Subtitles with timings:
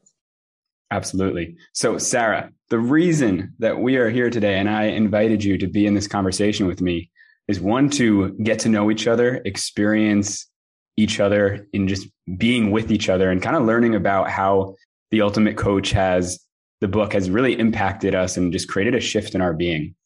[0.95, 1.57] Absolutely.
[1.73, 5.87] So, Sarra, the reason that we are here today and I invited you to be
[5.87, 7.11] in this conversation with me
[7.49, 10.49] is one to get to know each other, experience
[10.97, 12.07] each other in just
[12.39, 14.77] being with each other and kind of learning about how
[15.11, 16.39] the ultimate coach has
[16.81, 19.97] the book has really impacted us and just created a shift in our being.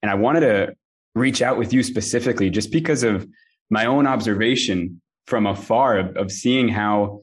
[0.00, 0.76] And I wanted to
[1.16, 3.26] reach out with you specifically just because of
[3.68, 7.22] my own observation from afar of, of seeing how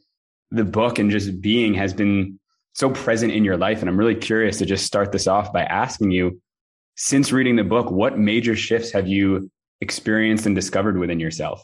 [0.52, 2.38] the book and just being has been
[2.74, 3.80] so present in your life.
[3.80, 6.42] And I'm really curious to just start this off by asking you,
[6.96, 9.50] since reading the book, what major shifts have you
[9.82, 11.64] experienced and discovered within yourself?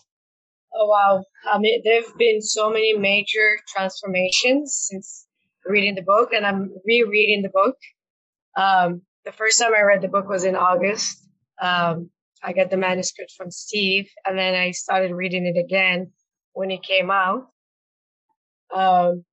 [0.73, 1.23] Oh, wow.
[1.51, 5.27] I mean, there have been so many major transformations since
[5.65, 7.75] reading the book, and I'm rereading the book.
[8.55, 11.27] Um, the first time I read the book was in August.
[11.61, 12.09] Um,
[12.41, 16.11] I got the manuscript from Steve, and then I started reading it again
[16.53, 17.47] when it came out.
[18.73, 19.25] Um,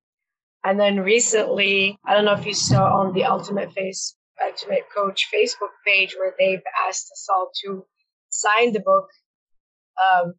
[0.66, 5.28] and then recently, I don't know if you saw on the Ultimate Face, Ultimate Coach
[5.32, 7.86] Facebook page where they've asked us all to
[8.30, 9.06] sign the book
[10.02, 10.34] um,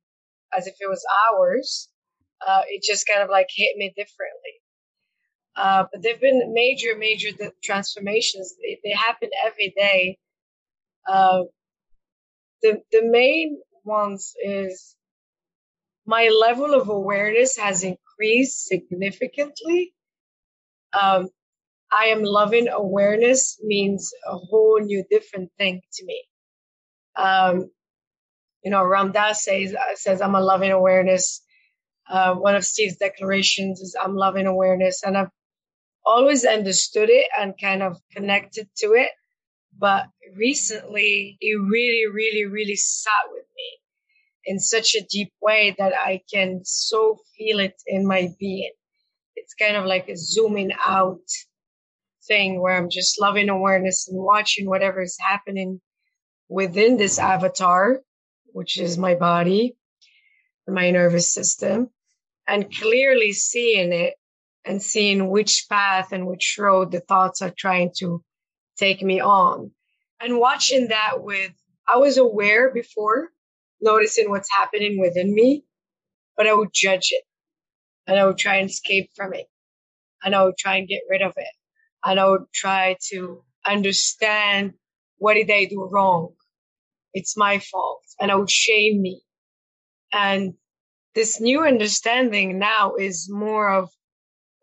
[0.55, 1.87] as if it was ours.
[2.45, 4.55] Uh, it just kind of like hit me differently.
[5.55, 7.29] Uh, but there've been major, major
[7.63, 8.53] transformations.
[8.61, 10.17] They, they happen every day.
[11.07, 11.43] Uh,
[12.61, 14.93] the the main ones is
[16.05, 19.93] my level of awareness has increased significantly
[20.99, 21.29] um,
[21.91, 26.23] I am loving awareness means a whole new different thing to me.
[27.15, 27.69] Um,
[28.63, 31.41] you know, Ram Dass says, uh, says, I'm a loving awareness.
[32.09, 35.03] Uh, one of Steve's declarations is, I'm loving awareness.
[35.03, 35.29] And I've
[36.05, 39.11] always understood it and kind of connected to it.
[39.77, 43.79] But recently, it really, really, really sat with me
[44.45, 48.71] in such a deep way that I can so feel it in my being
[49.47, 51.21] it's kind of like a zooming out
[52.27, 55.79] thing where I'm just loving awareness and watching whatever is happening
[56.49, 58.01] within this avatar,
[58.47, 59.77] which is my body,
[60.67, 61.89] my nervous system,
[62.45, 64.15] and clearly seeing it
[64.65, 68.21] and seeing which path and which road the thoughts are trying to
[68.77, 69.71] take me on.
[70.19, 71.53] And watching that with,
[71.87, 73.29] I was aware before,
[73.79, 75.63] noticing what's happening within me,
[76.35, 77.23] but I would judge it
[78.07, 79.47] and I would try and escape from it.
[80.23, 81.47] And I would try and get rid of it.
[82.03, 84.73] And I would try to understand
[85.17, 86.33] what did I do wrong?
[87.13, 88.03] It's my fault.
[88.19, 89.21] And I would shame me.
[90.13, 90.53] And
[91.15, 93.89] this new understanding now is more of,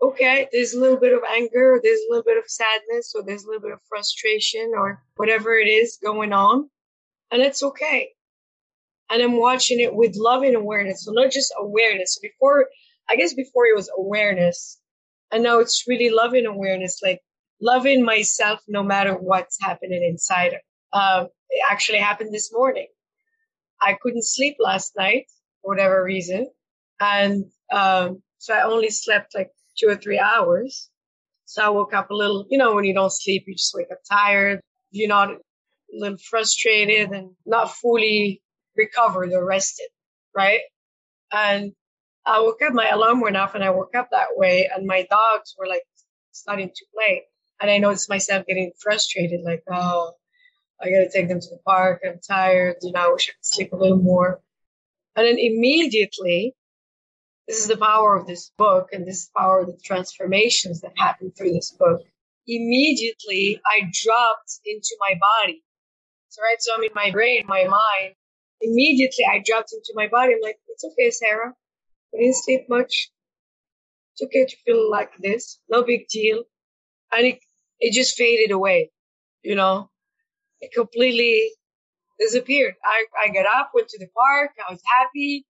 [0.00, 3.44] okay, there's a little bit of anger, there's a little bit of sadness, or there's
[3.44, 6.70] a little bit of frustration, or whatever it is going on.
[7.30, 8.10] And it's okay.
[9.10, 11.04] And I'm watching it with loving awareness.
[11.04, 12.18] So not just awareness.
[12.22, 12.66] Before
[13.08, 14.80] I guess before it was awareness.
[15.32, 17.20] And now it's really loving awareness, like
[17.60, 20.56] loving myself no matter what's happening inside.
[20.92, 22.86] Um, it actually happened this morning.
[23.80, 25.26] I couldn't sleep last night
[25.62, 26.50] for whatever reason.
[27.00, 30.90] And um, so I only slept like two or three hours.
[31.46, 33.90] So I woke up a little, you know, when you don't sleep, you just wake
[33.92, 34.60] up tired.
[34.90, 35.36] You're not a
[35.92, 38.40] little frustrated and not fully
[38.76, 39.88] recovered or rested,
[40.34, 40.60] right?
[41.32, 41.72] And
[42.26, 45.06] I woke up, my alarm went off and I woke up that way and my
[45.10, 45.82] dogs were like
[46.32, 47.24] starting to play.
[47.60, 50.12] And I noticed myself getting frustrated, like, oh,
[50.80, 52.02] I got to take them to the park.
[52.04, 52.76] I'm tired.
[52.82, 54.40] You know, I wish I could sleep a little more.
[55.16, 56.54] And then immediately,
[57.46, 61.30] this is the power of this book and this power of the transformations that happen
[61.30, 62.00] through this book.
[62.46, 65.62] Immediately, I dropped into my body.
[66.30, 68.14] So, right, so I'm in my brain, my mind.
[68.60, 70.34] Immediately, I dropped into my body.
[70.34, 71.54] I'm like, it's okay, Sarra.
[72.16, 73.10] Didn't sleep much.
[74.12, 75.58] It's okay to feel like this.
[75.68, 76.44] No big deal.
[77.12, 77.38] And it,
[77.80, 78.90] it just faded away,
[79.42, 79.90] you know?
[80.60, 81.50] It completely
[82.18, 82.74] disappeared.
[82.84, 84.52] I, I got up, went to the park.
[84.66, 85.46] I was happy.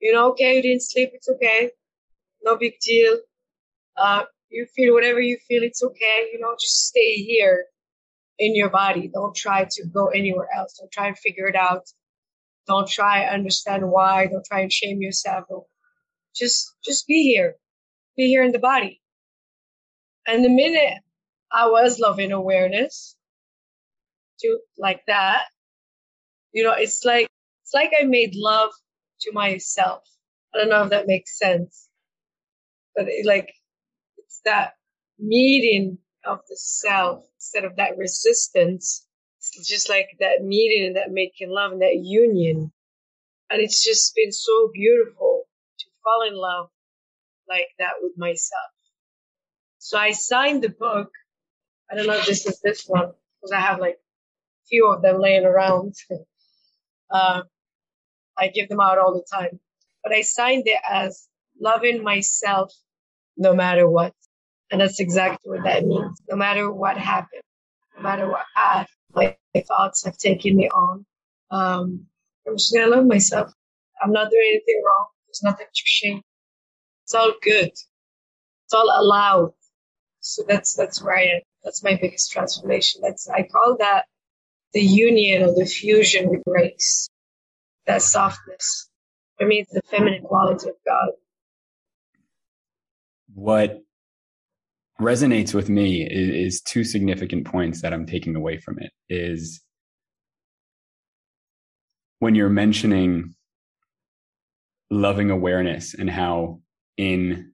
[0.00, 1.10] You know, okay, you didn't sleep.
[1.12, 1.70] It's okay.
[2.42, 3.18] No big deal.
[3.96, 5.62] Uh, you feel whatever you feel.
[5.62, 6.28] It's okay.
[6.32, 7.66] You know, just stay here
[8.38, 9.10] in your body.
[9.12, 10.76] Don't try to go anywhere else.
[10.78, 11.84] Don't try and figure it out.
[12.66, 14.26] Don't try and understand why.
[14.26, 15.44] Don't try and shame yourself.
[15.48, 15.64] Don't,
[16.38, 17.56] just, just be here.
[18.16, 19.00] Be here in the body.
[20.26, 20.98] And the minute
[21.50, 23.16] I was loving awareness
[24.40, 25.42] to like that,
[26.52, 27.28] you know, it's like,
[27.62, 28.70] it's like I made love
[29.22, 30.02] to myself.
[30.54, 31.88] I don't know if that makes sense,
[32.96, 33.52] but it, like,
[34.18, 34.72] it's that
[35.18, 39.06] meeting of the self instead of that resistance.
[39.38, 42.72] It's just like that meeting and that making love and that union.
[43.50, 45.27] And it's just been so beautiful
[46.08, 46.68] fall in love
[47.48, 48.70] like that with myself.
[49.78, 51.10] So I signed the book.
[51.90, 54.14] I don't know if this is this one because I have like a
[54.68, 55.94] few of them laying around.
[57.10, 57.42] uh,
[58.38, 59.60] I give them out all the time,
[60.02, 61.28] but I signed it as
[61.60, 62.72] loving myself
[63.36, 64.14] no matter what.
[64.70, 66.20] And that's exactly what that means.
[66.30, 67.42] No matter what happened,
[67.96, 71.06] no matter what path my, my thoughts have taken me on,
[71.50, 72.06] um,
[72.46, 73.52] I'm just gonna love myself.
[74.02, 75.06] I'm not doing anything wrong.
[75.28, 76.22] There's nothing to shame.
[77.04, 77.68] It's all good.
[77.68, 79.52] It's all allowed.
[80.20, 81.40] So that's that's where I am.
[81.64, 83.00] That's my biggest transformation.
[83.02, 84.06] That's I call that
[84.72, 87.08] the union or the fusion with grace.
[87.86, 88.90] That softness.
[89.38, 91.10] For me, it's the feminine quality of God.
[93.34, 93.80] What
[95.00, 98.90] resonates with me is, is two significant points that I'm taking away from it.
[99.08, 99.62] Is
[102.18, 103.34] when you're mentioning
[104.90, 106.60] loving awareness and how
[106.96, 107.52] in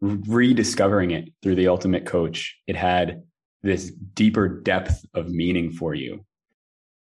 [0.00, 3.22] rediscovering it through the ultimate coach, it had
[3.62, 6.24] this deeper depth of meaning for you.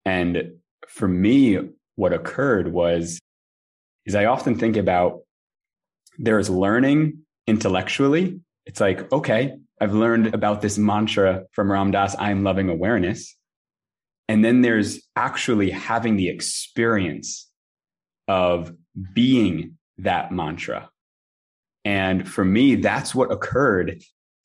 [0.04, 0.52] And
[0.88, 1.58] for me,
[1.96, 3.18] what occurred was,
[4.06, 5.20] is I often think about
[6.18, 8.40] there's learning intellectually.
[8.66, 13.36] It's like, okay, I've learned about this mantra from Ram Dass, I'm loving awareness.
[14.28, 17.50] And then there's actually having the experience
[18.28, 18.72] of
[19.12, 20.88] being that mantra
[21.84, 24.02] and for me, that's what occurred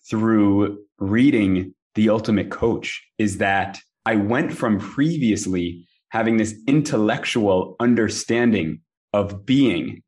[0.09, 8.81] through reading The Ultimate Coach is that I went from previously having this intellectual understanding
[9.13, 10.03] of being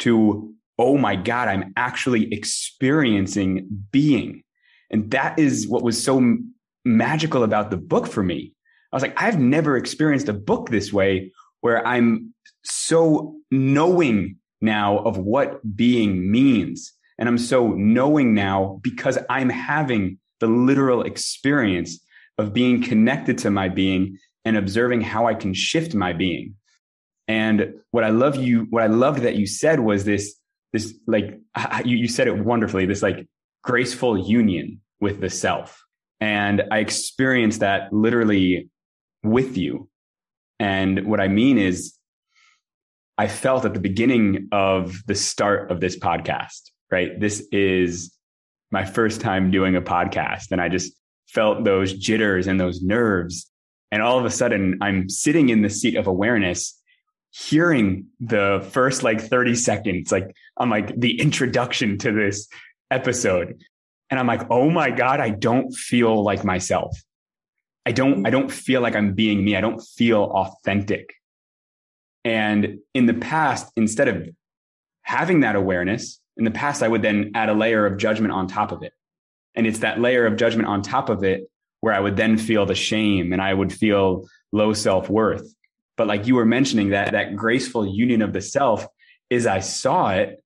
[0.00, 4.42] to, oh my God, I'm actually experiencing being.
[4.90, 6.36] And that is what was so
[6.84, 8.52] magical about the book for me.
[8.92, 11.32] I was like, I've never experienced a book this way
[11.66, 12.32] where I'm
[12.62, 16.92] so knowing now of what being means.
[17.18, 21.98] And I'm so knowing now because I'm having the literal experience
[22.38, 26.54] of being connected to my being and observing how I can shift my being.
[27.26, 30.36] And what I love you, what I loved that you said was this,
[30.72, 31.40] this like,
[31.84, 33.26] you, you said it wonderfully, this like
[33.64, 35.84] graceful union with the self.
[36.20, 38.70] And I experienced that literally
[39.24, 39.88] with you.
[40.58, 41.94] And what I mean is
[43.18, 47.18] I felt at the beginning of the start of this podcast, right?
[47.18, 48.14] This is
[48.70, 50.92] my first time doing a podcast and I just
[51.28, 53.50] felt those jitters and those nerves.
[53.90, 56.78] And all of a sudden I'm sitting in the seat of awareness,
[57.30, 62.48] hearing the first like 30 seconds, like I'm like the introduction to this
[62.90, 63.62] episode.
[64.10, 66.96] And I'm like, oh my God, I don't feel like myself.
[67.86, 69.56] I don't, I don't feel like I'm being me.
[69.56, 71.14] I don't feel authentic.
[72.24, 74.28] And in the past, instead of
[75.02, 78.48] having that awareness, in the past, I would then add a layer of judgment on
[78.48, 78.92] top of it.
[79.54, 81.48] And it's that layer of judgment on top of it
[81.80, 85.54] where I would then feel the shame and I would feel low self worth.
[85.96, 88.86] But like you were mentioning that, that graceful union of the self
[89.30, 90.42] is I saw it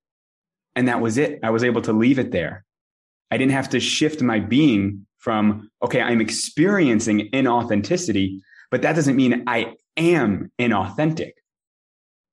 [0.76, 1.40] and that was it.
[1.42, 2.64] I was able to leave it there.
[3.30, 9.16] I didn't have to shift my being from, okay, I'm experiencing inauthenticity, but that doesn't
[9.16, 11.32] mean I am inauthentic.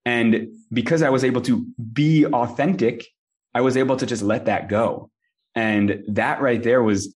[0.05, 3.05] And because I was able to be authentic,
[3.53, 5.11] I was able to just let that go.
[5.53, 7.13] And that right there was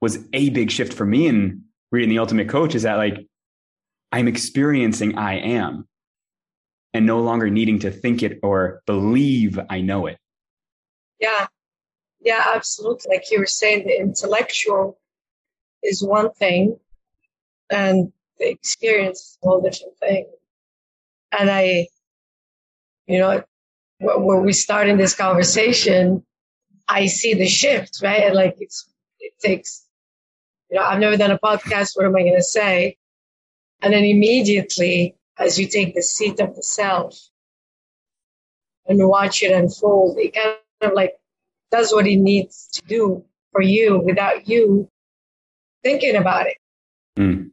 [0.00, 3.26] was a big shift for me in reading the ultimate coach is that like
[4.12, 5.86] I'm experiencing I am
[6.94, 10.18] and no longer needing to think it or believe I know it.
[11.20, 11.46] Yeah.
[12.20, 13.14] Yeah, absolutely.
[13.14, 14.99] Like you were saying, the intellectual
[15.82, 16.78] is one thing
[17.70, 20.26] and the experience is a whole different thing.
[21.32, 21.88] And I,
[23.06, 23.42] you know,
[24.00, 26.24] when we start in this conversation,
[26.88, 28.34] I see the shift, right?
[28.34, 28.88] like it's,
[29.20, 29.86] it takes,
[30.70, 31.92] you know, I've never done a podcast.
[31.94, 32.96] What am I going to say?
[33.82, 37.18] And then immediately as you take the seat of the self
[38.86, 41.14] and watch it unfold, it kind of like
[41.70, 44.90] does what it needs to do for you without you
[45.82, 46.56] thinking about it.
[47.18, 47.50] Mm.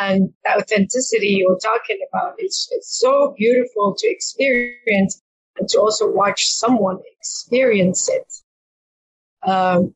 [0.00, 5.22] And that authenticity you were talking about, it's, it's so beautiful to experience
[5.56, 9.48] and to also watch someone experience it.
[9.48, 9.94] Um,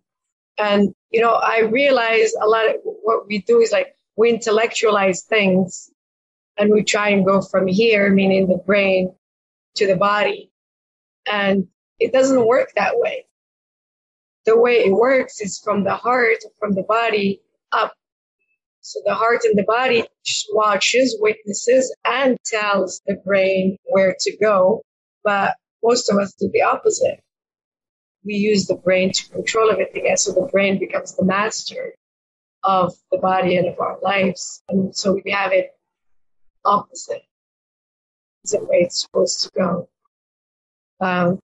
[0.56, 5.22] and, you know, I realize a lot of what we do is like we intellectualize
[5.22, 5.90] things
[6.56, 9.14] and we try and go from here, meaning the brain
[9.76, 10.50] to the body.
[11.30, 11.68] And
[11.98, 13.26] it doesn't work that way.
[14.44, 17.40] The way it works is from the heart, from the body
[17.72, 17.92] up.
[18.80, 20.04] So the heart and the body
[20.52, 24.82] watches, witnesses, and tells the brain where to go.
[25.24, 27.20] But most of us do the opposite.
[28.24, 30.06] We use the brain to control everything.
[30.08, 31.94] And so the brain becomes the master
[32.62, 34.62] of the body and of our lives.
[34.68, 35.70] And so we have it
[36.64, 37.22] opposite.
[38.44, 39.88] Is the way it's supposed to go.
[41.00, 41.38] Um,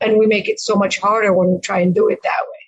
[0.00, 2.59] and we make it so much harder when we try and do it that way.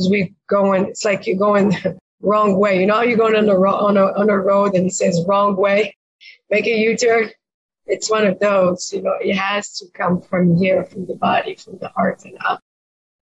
[0.00, 2.80] Because we going, it's like you're going the wrong way.
[2.80, 5.56] You know, you're going on a, on a, on a road and it says wrong
[5.56, 5.94] way,
[6.50, 7.30] make a U-turn.
[7.86, 11.56] It's one of those, you know, it has to come from here, from the body,
[11.56, 12.60] from the heart and up.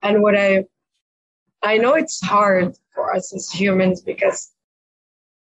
[0.01, 0.65] And what I,
[1.63, 4.51] I know it's hard for us as humans because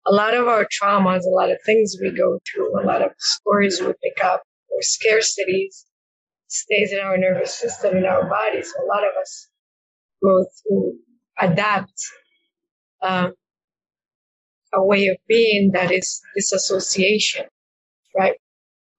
[0.08, 3.12] a lot of our traumas, a lot of things we go through, a lot of
[3.20, 5.86] stories we pick up, or scarcities
[6.48, 8.74] stays in our nervous system, in our bodies.
[8.74, 9.48] So a lot of us
[10.24, 10.98] go through,
[11.42, 11.94] adapt
[13.02, 13.34] um,
[14.74, 17.46] a way of being that is disassociation,
[18.16, 18.36] right?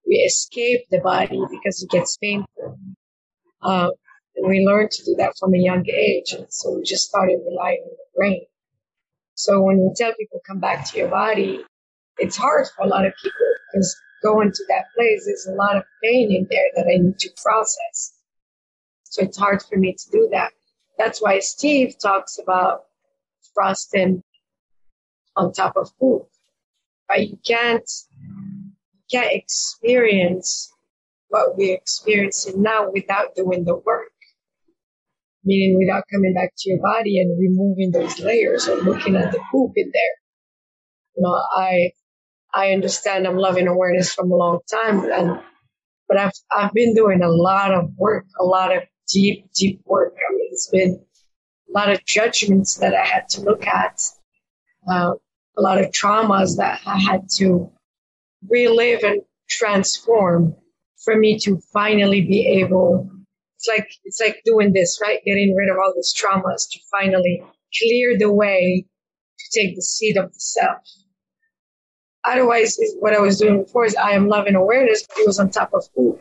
[0.06, 2.78] We escape the body because it gets painful.
[3.62, 3.90] Uh,
[4.42, 6.32] we learn to do that from a young age.
[6.32, 8.46] And so we just started relying on the brain.
[9.34, 11.64] So when we tell people come back to your body,
[12.18, 15.76] it's hard for a lot of people because going to that place, there's a lot
[15.76, 18.14] of pain in there that I need to process.
[19.04, 20.52] So it's hard for me to do that.
[21.00, 22.82] That's why Steve talks about
[23.54, 24.22] frosting
[25.36, 26.26] on top of food.
[27.08, 27.28] Right?
[27.28, 30.72] You can't, you can't experience
[31.28, 34.12] what we're experiencing now without doing the work
[35.44, 39.40] meaning without coming back to your body and removing those layers and looking at the
[39.50, 40.16] poop in there.
[41.16, 41.92] You know, I,
[42.52, 45.40] I understand I'm loving awareness from a long time and,
[46.08, 50.14] but I've, I've been doing a lot of work, a lot of deep, deep work.
[50.16, 51.00] I mean, it's been
[51.68, 54.00] a lot of judgments that I had to look at,
[54.90, 55.14] uh,
[55.56, 57.70] a lot of traumas that I had to
[58.48, 60.56] relive and transform
[61.04, 63.10] for me to finally be able
[63.60, 65.20] it's like it's like doing this, right?
[65.22, 67.42] Getting rid of all these traumas to finally
[67.78, 68.86] clear the way
[69.38, 70.78] to take the seat of the self.
[72.24, 75.50] Otherwise, what I was doing before is I am loving awareness, but it was on
[75.50, 76.20] top of food,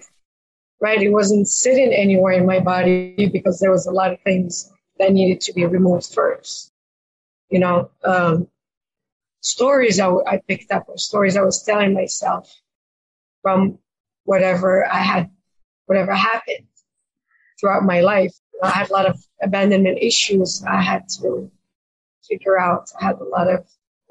[0.82, 1.02] right?
[1.02, 5.14] It wasn't sitting anywhere in my body because there was a lot of things that
[5.14, 6.72] needed to be removed first.
[7.50, 8.48] You know, um,
[9.42, 12.54] stories I, I picked up or stories I was telling myself
[13.42, 13.80] from
[14.24, 15.32] whatever I had,
[15.86, 16.68] whatever happened
[17.60, 18.34] throughout my life.
[18.62, 21.50] I had a lot of abandonment issues I had to
[22.28, 22.92] figure out.
[23.00, 23.66] I had a lot of,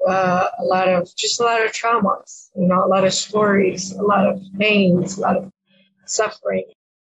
[0.07, 3.91] uh, a lot of, just a lot of traumas, you know, a lot of stories,
[3.93, 5.51] a lot of pains, a lot of
[6.11, 6.65] suffering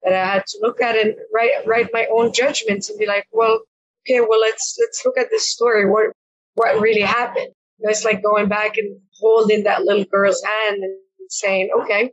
[0.04, 3.26] that I had to look at and write, write my own judgments and be like,
[3.32, 3.62] well,
[4.06, 5.90] okay, well, let's, let's look at this story.
[5.90, 6.12] What,
[6.56, 7.50] what really happened?
[7.80, 10.98] it's like going back and holding that little girl's hand and
[11.30, 12.12] saying, okay,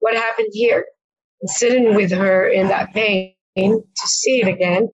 [0.00, 0.86] what happened here?
[1.40, 4.88] And sitting with her in that pain to see it again.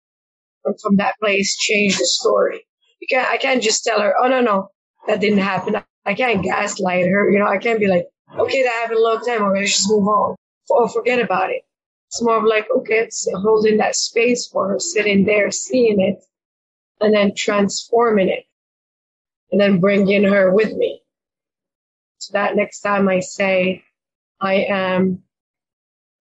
[0.65, 2.65] And from that place, change the story.
[3.01, 4.69] You can't, I can't just tell her, oh, no, no,
[5.07, 5.75] that didn't happen.
[6.05, 7.29] I can't gaslight her.
[7.29, 8.05] You know, I can't be like,
[8.37, 9.53] okay, that happened a long time ago.
[9.55, 10.35] Let's just move on.
[10.70, 11.63] Or oh, forget about it.
[12.08, 16.24] It's more of like, okay, it's holding that space for her, sitting there, seeing it,
[17.01, 18.46] and then transforming it,
[19.51, 21.01] and then bringing her with me.
[22.20, 23.84] So that next time I say,
[24.39, 25.24] I am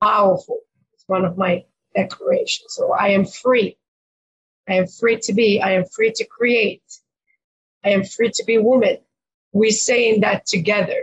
[0.02, 0.60] powerful,
[0.94, 3.76] it's one of my declarations, So I am free.
[4.68, 5.60] I am free to be.
[5.60, 6.82] I am free to create.
[7.84, 8.98] I am free to be woman.
[9.52, 11.02] We saying that together,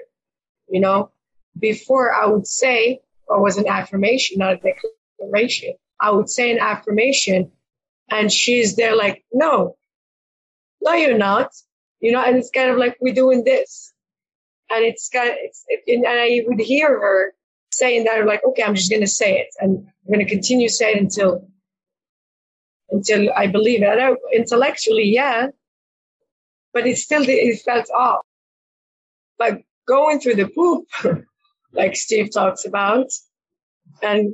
[0.70, 1.12] you know.
[1.58, 4.74] Before I would say, or was an affirmation, not a
[5.20, 5.76] declaration.
[6.02, 7.52] I would say an affirmation,
[8.10, 9.76] and she's there like, no,
[10.82, 11.52] no, you're not,
[12.00, 12.24] you know.
[12.24, 13.94] And it's kind of like we're doing this,
[14.70, 17.34] and it's kind of, it's, it, and I would hear her
[17.72, 21.04] saying that, like, okay, I'm just gonna say it, and I'm gonna continue saying it
[21.04, 21.48] until
[22.90, 23.90] until I believe it.
[23.90, 25.48] And I, intellectually, yeah,
[26.74, 28.26] but it still it felt off.
[29.38, 30.88] Like going through the poop,
[31.74, 33.08] like Steve talks about,
[34.02, 34.34] and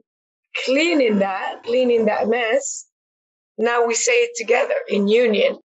[0.65, 2.85] cleaning that, cleaning that mess.
[3.57, 5.57] Now we say it together in union.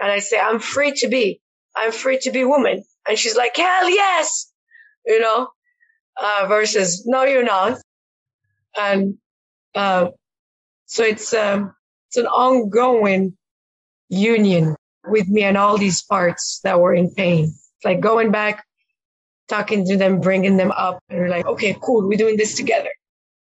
[0.00, 1.40] And I say, I'm free to be.
[1.76, 2.82] I'm free to be woman.
[3.08, 4.50] And she's like, hell yes.
[5.06, 5.48] You know,
[6.20, 7.78] uh, versus no, you're not.
[8.78, 9.18] And,
[9.74, 10.08] uh,
[10.86, 11.74] so it's, um,
[12.08, 13.36] it's an ongoing
[14.08, 14.76] union
[15.06, 17.44] with me and all these parts that were in pain.
[17.44, 18.64] It's like going back,
[19.48, 22.90] talking to them, bringing them up, and we're like, okay, cool, we're doing this together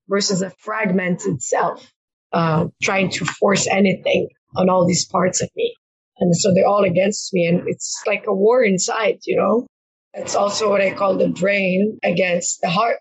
[0.09, 1.91] versus a fragmented self,
[2.33, 5.75] uh, trying to force anything on all these parts of me.
[6.19, 7.45] And so they're all against me.
[7.45, 9.67] And it's like a war inside, you know?
[10.13, 12.97] It's also what I call the brain against the heart.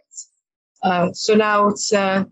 [0.82, 2.24] Uh, so now it's, uh,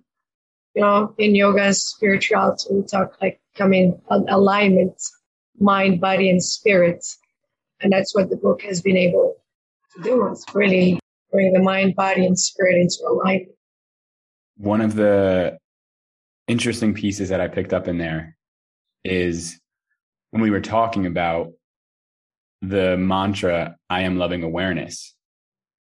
[0.75, 5.01] you know, in yoga and spirituality, we talk like coming alignment,
[5.59, 7.05] mind, body, and spirit.
[7.81, 9.34] And that's what the book has been able
[9.97, 10.27] to do.
[10.29, 13.51] It's really bring the mind, body, and spirit into alignment.
[14.57, 15.59] One of the
[16.47, 18.37] interesting pieces that I picked up in there
[19.05, 19.59] is
[20.31, 21.53] when we were talking about
[22.63, 25.15] the mantra, I am loving awareness,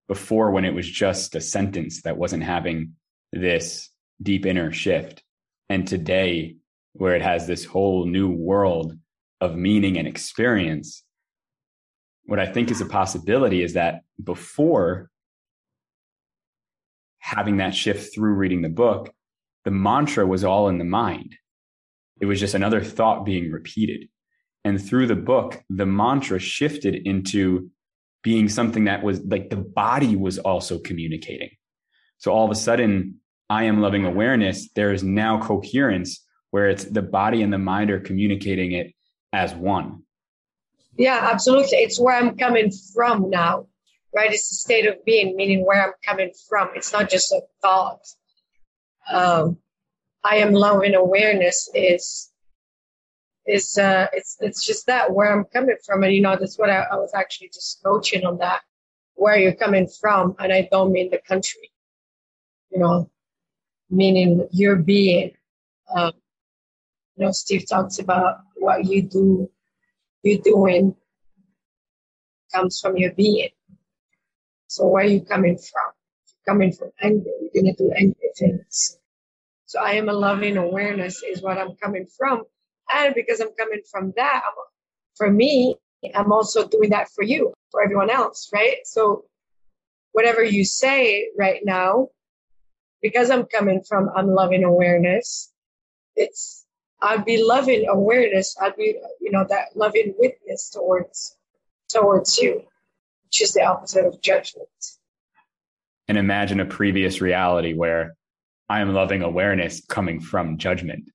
[0.08, 2.94] before when it was just a sentence that wasn't having
[3.32, 3.90] this
[4.22, 5.22] deep inner shift.
[5.68, 6.56] And today,
[6.92, 8.96] where it has this whole new world
[9.40, 11.03] of meaning and experience,
[12.26, 15.10] what I think is a possibility is that before
[17.18, 19.12] having that shift through reading the book,
[19.64, 21.36] the mantra was all in the mind.
[22.20, 24.08] It was just another thought being repeated.
[24.64, 27.70] And through the book, the mantra shifted into
[28.22, 31.50] being something that was like the body was also communicating.
[32.18, 36.84] So all of a sudden, I am loving awareness, there is now coherence where it's
[36.84, 38.94] the body and the mind are communicating it
[39.32, 40.03] as one.
[40.96, 41.78] Yeah, absolutely.
[41.78, 43.66] It's where I'm coming from now,
[44.14, 44.32] right?
[44.32, 46.70] It's a state of being, meaning where I'm coming from.
[46.74, 48.00] It's not just a thought.
[49.10, 49.58] Um,
[50.22, 52.30] I am loving awareness is
[53.46, 56.70] is uh it's it's just that where I'm coming from and you know that's what
[56.70, 58.62] I, I was actually just coaching on that
[59.16, 61.70] where you're coming from and I don't mean the country
[62.70, 63.10] you know
[63.90, 65.32] meaning your being.
[65.94, 66.12] Um,
[67.16, 69.50] you know, Steve talks about what you do,
[70.24, 70.96] you're doing
[72.52, 73.50] comes from your being.
[74.68, 75.92] So where are you coming from?
[76.26, 78.98] You're coming from anger, you're gonna do angry things.
[79.66, 82.44] So I am a loving awareness is what I'm coming from.
[82.94, 84.54] And because I'm coming from that, I'm,
[85.16, 85.76] for me,
[86.14, 88.78] I'm also doing that for you, for everyone else, right?
[88.84, 89.24] So
[90.12, 92.08] whatever you say right now,
[93.02, 95.52] because I'm coming from I'm loving awareness,
[96.16, 96.63] it's
[97.04, 98.56] I'd be loving awareness.
[98.60, 101.36] I'd be, you know, that loving witness towards
[101.90, 102.62] towards you,
[103.24, 104.68] which is the opposite of judgment.
[106.08, 108.16] And imagine a previous reality where
[108.70, 111.10] I am loving awareness coming from judgment.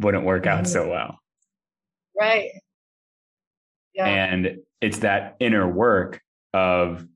[0.00, 0.72] Wouldn't work out mm-hmm.
[0.72, 1.18] so well.
[2.18, 2.50] Right.
[3.94, 4.06] Yeah.
[4.06, 6.20] And it's that inner work
[6.52, 7.06] of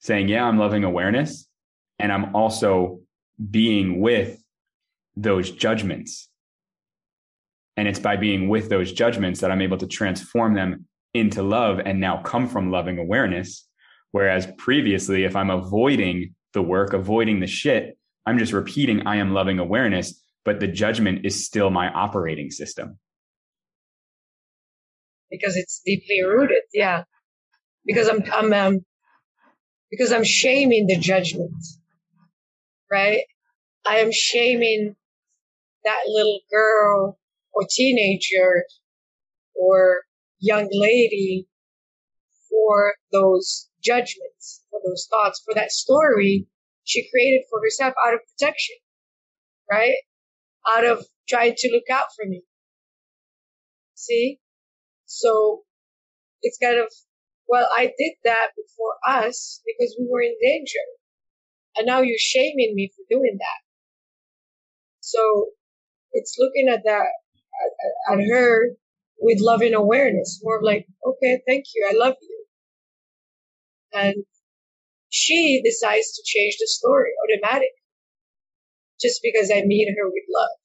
[0.00, 1.48] saying, yeah, I'm loving awareness
[1.98, 3.00] and I'm also
[3.50, 4.42] being with
[5.16, 6.27] those judgments.
[7.78, 11.80] And it's by being with those judgments that I'm able to transform them into love
[11.84, 13.66] and now come from loving awareness.
[14.10, 19.32] Whereas previously, if I'm avoiding the work, avoiding the shit, I'm just repeating, I am
[19.32, 22.98] loving awareness, but the judgment is still my operating system.
[25.30, 26.62] Because it's deeply rooted.
[26.74, 27.04] Yeah.
[27.86, 28.84] Because I'm, I'm, um,
[29.90, 31.52] because I'm shaming the judgment
[32.90, 33.22] right?
[33.86, 34.96] I am shaming
[35.84, 37.18] that little girl
[37.58, 38.62] or teenager
[39.56, 40.02] or
[40.38, 41.48] young lady
[42.48, 46.46] for those judgments, for those thoughts, for that story
[46.84, 48.76] she created for herself out of protection,
[49.70, 49.96] right?
[50.74, 52.42] Out of trying to look out for me.
[53.94, 54.38] See?
[55.06, 55.64] So
[56.42, 56.86] it's kind of,
[57.48, 60.86] well, I did that before us because we were in danger.
[61.76, 63.60] And now you're shaming me for doing that.
[65.00, 65.48] So
[66.12, 67.08] it's looking at that
[68.12, 68.70] at, her
[69.20, 72.44] with loving awareness, more of like, okay, thank you, I love you.
[73.92, 74.24] And
[75.08, 77.68] she decides to change the story automatically
[79.00, 80.56] just because I meet her with love.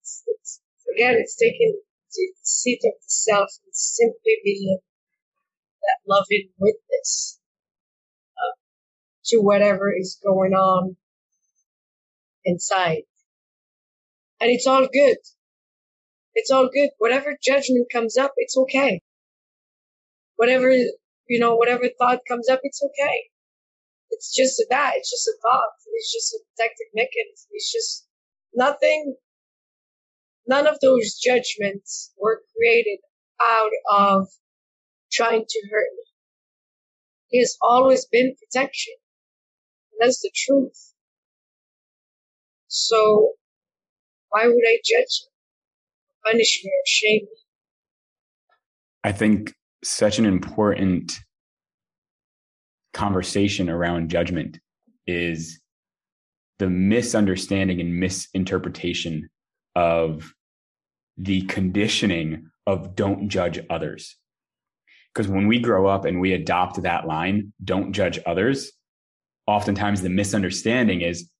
[0.00, 0.60] It's, it's,
[0.96, 1.80] again, it's taking
[2.12, 4.78] the seat of the self and simply being
[5.82, 7.38] that loving witness
[8.36, 8.56] uh,
[9.26, 10.96] to whatever is going on
[12.44, 13.02] inside.
[14.40, 15.18] And it's all good.
[16.34, 16.90] It's all good.
[16.98, 19.02] Whatever judgment comes up, it's okay.
[20.36, 23.24] Whatever, you know, whatever thought comes up, it's okay.
[24.10, 24.92] It's just a that.
[24.96, 25.72] It's just a thought.
[25.94, 27.48] It's just a protective mechanism.
[27.52, 28.06] It's just
[28.54, 29.16] nothing.
[30.46, 33.00] None of those judgments were created
[33.40, 34.28] out of
[35.12, 36.04] trying to hurt me.
[37.28, 38.94] He has always been protection.
[39.92, 40.94] And that's the truth.
[42.68, 43.34] So
[44.30, 45.28] why would I judge him,
[46.24, 47.28] punish me, or shame me?
[49.04, 51.18] I think such an important
[52.92, 54.58] conversation around judgment
[55.06, 55.60] is
[56.58, 59.30] the misunderstanding and misinterpretation
[59.74, 60.34] of
[61.16, 64.16] the conditioning of don't judge others.
[65.12, 68.72] Because when we grow up and we adopt that line, don't judge others,
[69.46, 71.30] oftentimes the misunderstanding is,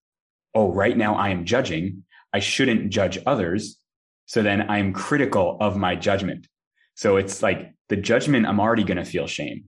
[0.55, 2.05] oh, right now I am judging.
[2.33, 3.79] I shouldn't judge others.
[4.27, 6.47] So then I am critical of my judgment.
[6.95, 9.65] So it's like the judgment, I'm already going to feel shame.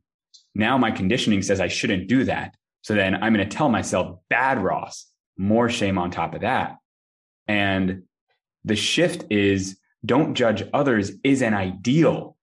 [0.54, 2.54] Now my conditioning says I shouldn't do that.
[2.82, 6.76] So then I'm going to tell myself, bad Ross, more shame on top of that.
[7.48, 8.02] And
[8.64, 12.36] the shift is don't judge others is an ideal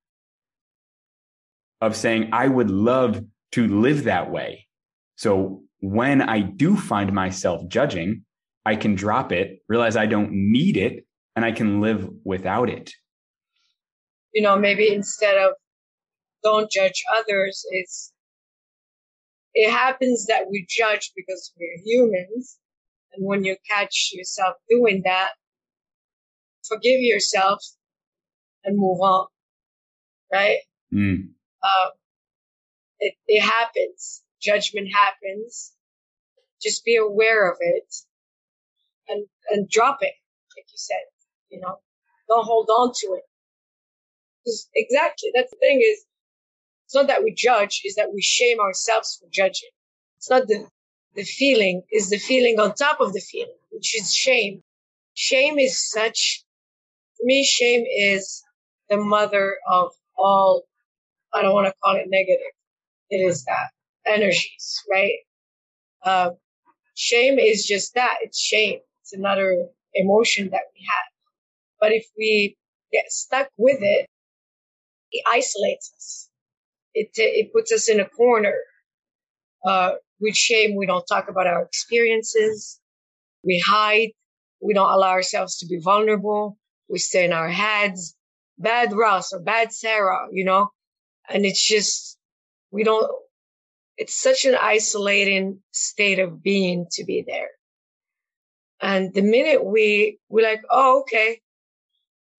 [1.82, 4.68] of saying, I would love to live that way.
[5.16, 8.26] So when I do find myself judging,
[8.70, 12.94] I can drop it, realize I don't need it, and I can live without it.
[14.32, 15.54] You know, maybe instead of
[16.44, 18.14] don't judge others, it's
[19.56, 22.60] it happens that we judge because we're humans.
[23.12, 25.32] And when you catch yourself doing that,
[26.68, 27.64] forgive yourself
[28.64, 29.26] and move on.
[30.32, 30.60] Right?
[30.94, 31.30] Mm.
[31.64, 31.90] Uh,
[33.00, 34.22] it, it happens.
[34.40, 35.74] Judgment happens.
[36.62, 37.96] Just be aware of it
[39.52, 40.14] and, drop it,
[40.58, 41.04] like you said,
[41.50, 41.78] you know,
[42.30, 43.24] don't hold on to it.
[44.76, 46.06] Exactly, that's the thing is,
[46.86, 49.70] it's not that we judge, is that we shame ourselves for judging.
[50.18, 50.68] It's not the,
[51.16, 54.64] the feeling, is the feeling on top of the feeling, which is shame.
[55.16, 56.44] Shame is such,
[57.18, 58.44] for me, shame is
[58.90, 60.64] the mother of all
[61.34, 62.54] I don't want to call it negative.
[63.10, 63.70] It is that
[64.12, 65.14] energies, right?
[66.04, 66.32] Uh,
[66.96, 68.18] shame is just that.
[68.24, 68.80] It's shame.
[69.10, 71.12] It's another emotion that we have.
[71.80, 72.56] But if we
[72.92, 74.08] get stuck with it,
[75.12, 76.30] it isolates us.
[76.94, 78.54] It, it puts us in a corner.
[79.66, 82.80] Uh, with shame, we don't talk about our experiences.
[83.44, 84.10] We hide.
[84.62, 86.58] We don't allow ourselves to be vulnerable.
[86.88, 88.16] We stay in our heads.
[88.60, 90.70] Bad Ross or bad Sarra, you know,
[91.30, 92.18] and it's just,
[92.72, 93.10] we don't,
[93.98, 97.50] it's such an isolating state of being to be there.
[98.82, 101.42] And the minute we, we're like, oh, okay,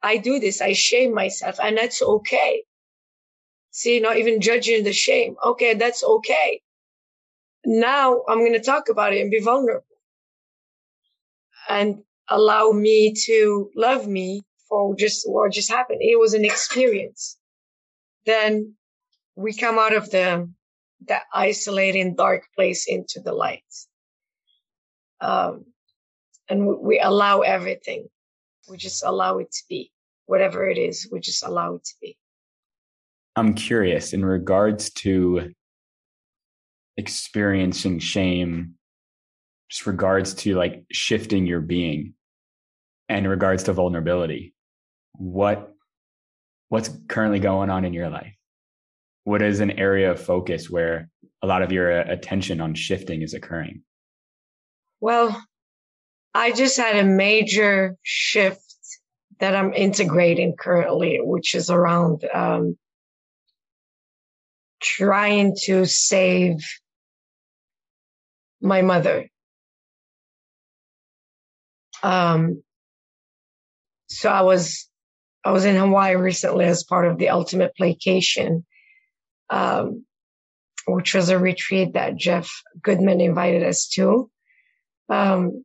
[0.03, 2.63] I do this, I shame myself and that's okay.
[3.73, 5.37] See, not even judging the shame.
[5.45, 6.63] Okay, that's okay.
[7.65, 9.85] Now I'm going to talk about it and be vulnerable
[11.69, 16.01] and allow me to love me for just what just happened.
[16.01, 17.37] It was an experience.
[18.27, 18.75] Then
[19.37, 20.51] we come out of the
[21.07, 23.65] that isolating dark place into the light.
[25.21, 25.67] Um,
[26.51, 28.09] and we, allow everything.
[28.69, 29.91] We just allow it to be
[30.27, 31.09] whatever it is.
[31.11, 32.19] We just allow it to be.
[33.37, 35.53] I'm curious in regards to
[36.97, 38.75] experiencing shame,
[39.71, 42.15] just regards to like shifting your being
[43.09, 44.55] and in regards to vulnerability.
[45.13, 45.73] What
[46.69, 48.35] what's currently going on in your life?
[49.25, 51.09] what is an area of focus where
[51.43, 53.83] a lot of your uh, attention on shifting is occurring?
[55.01, 55.41] Well,
[56.35, 58.63] I just had a major shift
[59.41, 62.77] that I'm integrating currently, which is around um,
[64.81, 66.59] trying to save
[68.61, 69.29] my mother.
[72.03, 72.63] Um,
[74.09, 74.89] so I was
[75.45, 78.67] I was in Hawaii recently as part of the Ultimate Placation,
[79.49, 80.05] um,
[80.87, 82.51] which was a retreat that Jeff
[82.83, 84.31] Goodman invited us to,
[85.09, 85.65] um,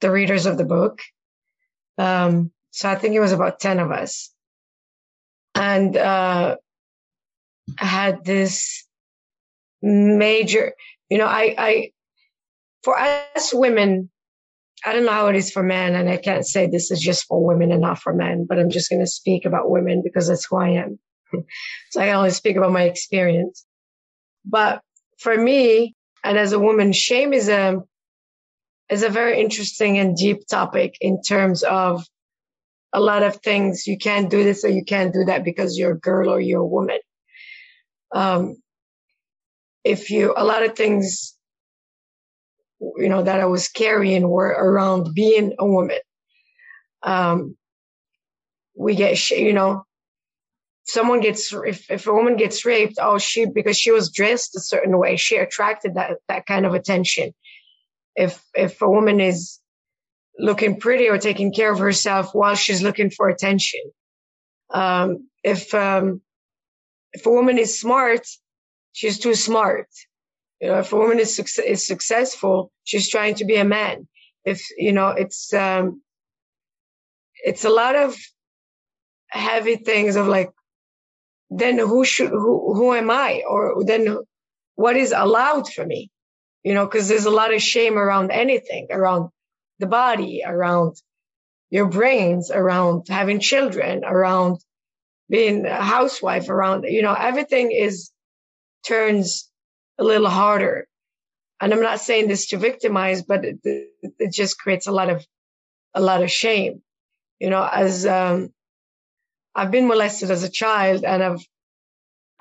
[0.00, 1.00] the readers of the book.
[1.98, 4.30] Um, so I think it was about 10 of us.
[5.54, 6.56] And, uh,
[7.80, 8.86] I had this
[9.82, 10.74] major,
[11.08, 11.90] you know, I, I,
[12.82, 14.10] for us women,
[14.84, 17.26] I don't know how it is for men, and I can't say this is just
[17.26, 20.28] for women and not for men, but I'm just going to speak about women because
[20.28, 20.98] that's who I am.
[21.90, 23.64] so I only speak about my experience.
[24.44, 24.82] But
[25.18, 27.82] for me, and as a woman, shame is a
[28.90, 32.04] is a very interesting and deep topic in terms of
[32.92, 33.86] a lot of things.
[33.86, 36.60] You can't do this or you can't do that because you're a girl or you're
[36.60, 36.98] a woman.
[38.12, 38.56] Um,
[39.84, 41.36] if you, a lot of things,
[42.80, 45.98] you know, that I was carrying were around being a woman.
[47.02, 47.56] Um,
[48.76, 49.84] we get, you know,
[50.84, 54.60] someone gets, if, if a woman gets raped, oh, she, because she was dressed a
[54.60, 57.32] certain way, she attracted that, that kind of attention
[58.16, 59.60] if if a woman is
[60.38, 63.80] looking pretty or taking care of herself while she's looking for attention.
[64.70, 66.20] Um, if um,
[67.12, 68.26] if a woman is smart,
[68.92, 69.88] she's too smart.
[70.60, 74.08] You know, if a woman is is successful, she's trying to be a man.
[74.44, 76.02] If you know, it's um,
[77.44, 78.16] it's a lot of
[79.28, 80.50] heavy things of like,
[81.50, 84.18] then who should who who am I, or then
[84.74, 86.10] what is allowed for me?
[86.66, 89.30] You know, because there's a lot of shame around anything, around
[89.78, 90.96] the body, around
[91.70, 94.58] your brains, around having children, around
[95.30, 98.10] being a housewife, around, you know, everything is
[98.84, 99.48] turns
[99.96, 100.88] a little harder.
[101.60, 105.24] And I'm not saying this to victimize, but it, it just creates a lot of,
[105.94, 106.82] a lot of shame.
[107.38, 108.48] You know, as, um,
[109.54, 111.46] I've been molested as a child and I've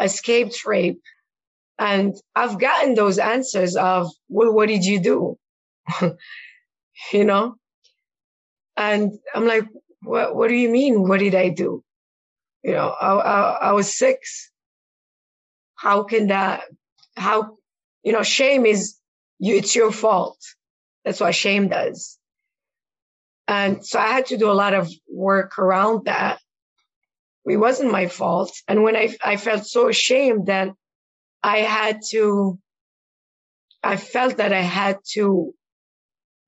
[0.02, 1.04] escaped rape
[1.78, 5.38] and I've gotten those answers of, well, what did you do?
[7.14, 7.56] you know?
[8.78, 9.66] And I'm like,
[10.02, 11.08] what, what do you mean?
[11.08, 11.84] What did I do?
[12.64, 14.52] You know, I, I, I was six.
[15.76, 16.64] How can that,
[17.16, 17.58] how,
[18.04, 18.98] you know, shame is
[19.40, 20.38] you, it's your fault.
[21.04, 22.18] That's what shame does.
[23.48, 26.40] And so I had to do a lot of work around that.
[27.46, 28.52] It wasn't my fault.
[28.68, 30.70] And when I, I felt so ashamed that
[31.46, 32.58] I had to,
[33.84, 35.54] I felt that I had to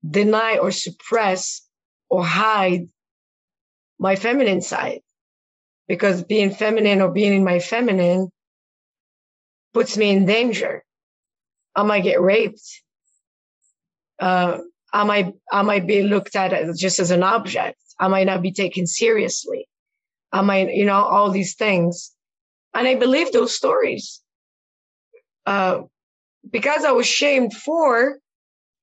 [0.02, 1.62] deny or suppress
[2.10, 2.88] or hide
[4.00, 5.02] my feminine side
[5.86, 8.32] because being feminine or being in my feminine
[9.72, 10.82] puts me in danger.
[11.76, 12.82] I might get raped.
[14.18, 14.58] Uh,
[14.92, 17.78] I might, I might be looked at as just as an object.
[18.00, 19.68] I might not be taken seriously.
[20.32, 22.10] I might, you know, all these things.
[22.74, 24.20] And I believe those stories.
[25.48, 25.84] Uh,
[26.50, 28.18] because I was shamed for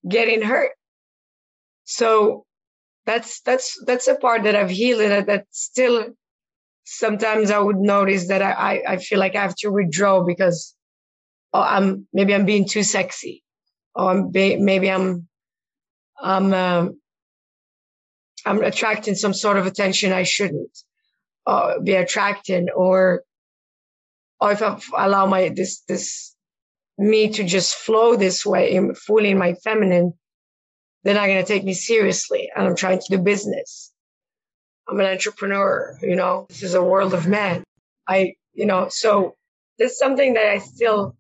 [0.10, 0.72] getting hurt.
[1.84, 2.44] So
[3.06, 6.08] that's, that's, that's a part that I've healed and that still
[6.84, 10.74] sometimes I would notice that I, I, feel like I have to withdraw because
[11.54, 13.44] oh, I'm, maybe I'm being too sexy
[13.94, 15.28] or I'm be, maybe I'm,
[16.20, 17.00] I'm, um,
[18.44, 20.76] I'm attracting some sort of attention I shouldn't
[21.46, 23.22] uh, be attracting or,
[24.42, 26.35] or if I allow my, this, this
[26.98, 30.14] me to just flow this way, fully in my feminine,
[31.04, 32.50] they're not going to take me seriously.
[32.56, 33.92] And I'm trying to do business.
[34.88, 37.64] I'm an entrepreneur, you know, this is a world of men.
[38.08, 39.36] I, you know, so
[39.80, 41.16] there's something that I still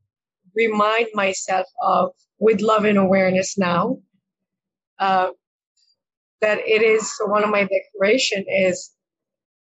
[0.56, 3.98] remind myself of with love and awareness now.
[5.00, 5.30] Uh,
[6.42, 8.92] that it is so one of my declaration is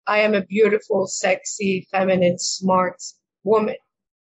[0.07, 3.03] I am a beautiful, sexy, feminine, smart
[3.43, 3.77] woman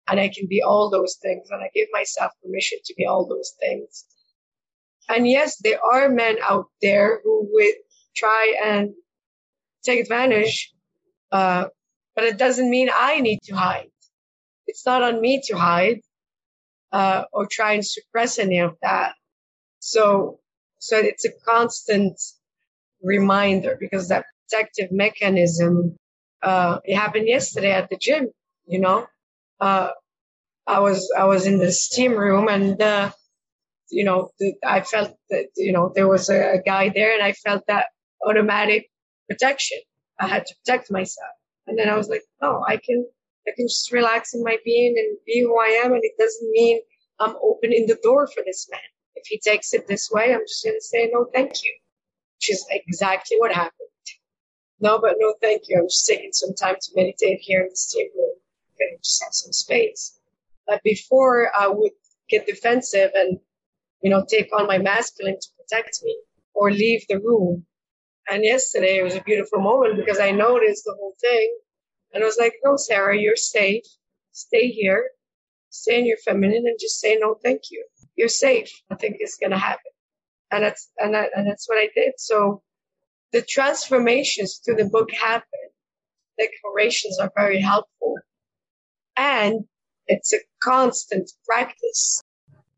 [0.09, 1.49] and I can be all those things.
[1.49, 4.05] And I give myself permission to be all those things.
[5.07, 7.75] And yes, there are men out there who would
[8.15, 8.93] try and
[9.83, 10.73] take advantage.
[11.31, 11.65] Uh,
[12.15, 13.89] but it doesn't mean I need to hide.
[14.67, 16.01] It's not on me to hide,
[16.91, 19.13] uh, or try and suppress any of that.
[19.79, 20.39] So,
[20.79, 22.19] so it's a constant
[23.01, 25.95] reminder because that protective mechanism,
[26.41, 28.29] uh, it happened yesterday at the gym,
[28.67, 29.07] you know,
[29.59, 29.89] uh,
[30.67, 33.11] I was I was in the steam room and uh,
[33.89, 34.29] you know
[34.65, 37.87] I felt that you know there was a, a, guy there and I felt that
[38.25, 38.89] automatic
[39.27, 39.79] protection.
[40.19, 41.31] I had to protect myself,
[41.65, 43.05] and then I was like, oh, I can
[43.47, 46.51] I can just relax in my being and be who I am, and it doesn't
[46.51, 46.79] mean
[47.19, 48.81] I'm opening the door for this man.
[49.15, 51.73] If he takes it this way, I'm just gonna say no, thank you,
[52.37, 53.73] which is exactly what happened.
[54.79, 55.79] No, but no, thank you.
[55.79, 58.35] I'm just taking some time to meditate here in the steam room.
[59.03, 60.19] Just have some space.
[60.67, 61.91] But before I would
[62.29, 63.39] get defensive and,
[64.01, 66.17] you know, take on my masculine to protect me
[66.53, 67.65] or leave the room,
[68.29, 71.57] And yesterday it was a beautiful moment because I noticed the whole thing.
[72.13, 73.83] And I was like, no, Sarra, you're safe.
[74.31, 75.09] Stay here.
[75.69, 77.85] Stay in your feminine and just say no, thank you.
[78.15, 78.71] You're safe.
[78.91, 79.91] I think it's going to happen.
[80.51, 82.13] And that's, and that, and that's what I did.
[82.17, 82.63] So
[83.33, 85.45] the transformations through the book happen.
[86.39, 88.15] Declarations are very helpful.
[89.19, 89.65] And
[90.07, 92.23] it's a constant practice.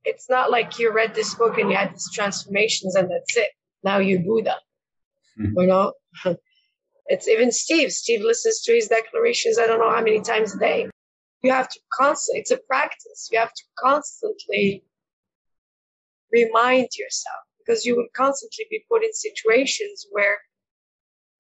[0.04, 3.50] It's not like you read this book and you had these transformations and that's it.
[3.84, 4.56] Now you're Buddha.
[5.40, 5.60] Mm-hmm.
[5.60, 5.94] You know?
[7.08, 7.92] It's even Steve.
[7.92, 10.88] Steve listens to his declarations, I don't know how many times a day.
[11.42, 13.28] You have to constantly, it's a practice.
[13.30, 14.86] You have to constantly
[16.32, 20.38] remind yourself because you will constantly be put in situations where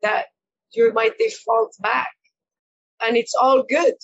[0.01, 0.25] that
[0.73, 2.11] you might default back.
[3.01, 3.95] And it's all good.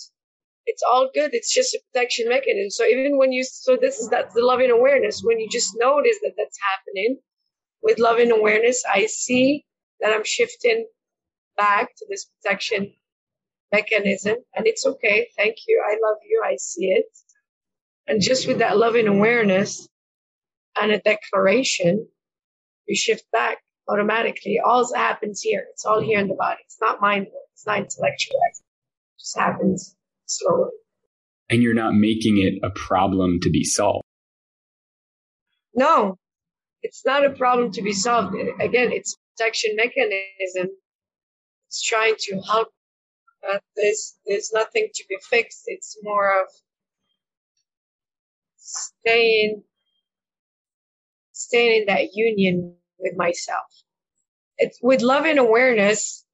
[0.68, 1.30] It's all good.
[1.32, 2.68] It's just a protection mechanism.
[2.70, 6.16] So even when you, so this is that the loving awareness, when you just notice
[6.22, 7.18] that that's happening
[7.82, 9.64] with loving awareness, I see
[10.00, 10.86] that I'm shifting
[11.56, 12.92] back to this protection
[13.72, 14.36] mechanism.
[14.54, 15.28] And it's okay.
[15.38, 15.82] Thank you.
[15.86, 16.42] I love you.
[16.44, 17.06] I see it.
[18.06, 19.88] And just with that loving awareness
[20.78, 22.06] and a declaration,
[22.86, 24.60] you shift back automatically.
[24.62, 25.64] All happens here.
[25.72, 26.60] It's all here in the body.
[26.66, 27.28] It's not mind.
[27.54, 28.36] It's not intellectual.
[28.52, 28.58] It
[29.18, 29.96] just happens
[30.28, 30.70] slowly.
[31.50, 34.04] And you're not making it a problem to be solved.
[35.74, 36.18] No,
[36.82, 38.34] it's not a problem to be solved.
[38.60, 40.68] Again, it's protection mechanism.
[41.68, 42.68] It's trying to help.
[43.42, 45.62] But there's there's nothing to be fixed.
[45.66, 46.48] It's more of
[48.56, 49.62] staying
[51.32, 53.66] staying in that union with myself.
[54.58, 56.24] It's with love and awareness,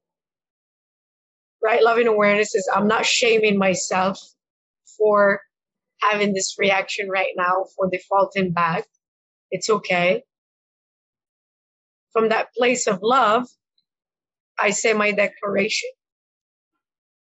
[1.65, 1.83] right?
[1.83, 4.21] loving awareness is I'm not shaming myself
[4.99, 5.41] for
[6.01, 8.85] having this reaction right now, for defaulting back.
[9.51, 10.23] It's okay
[12.15, 13.47] from that place of love,
[14.59, 15.91] I say my declaration.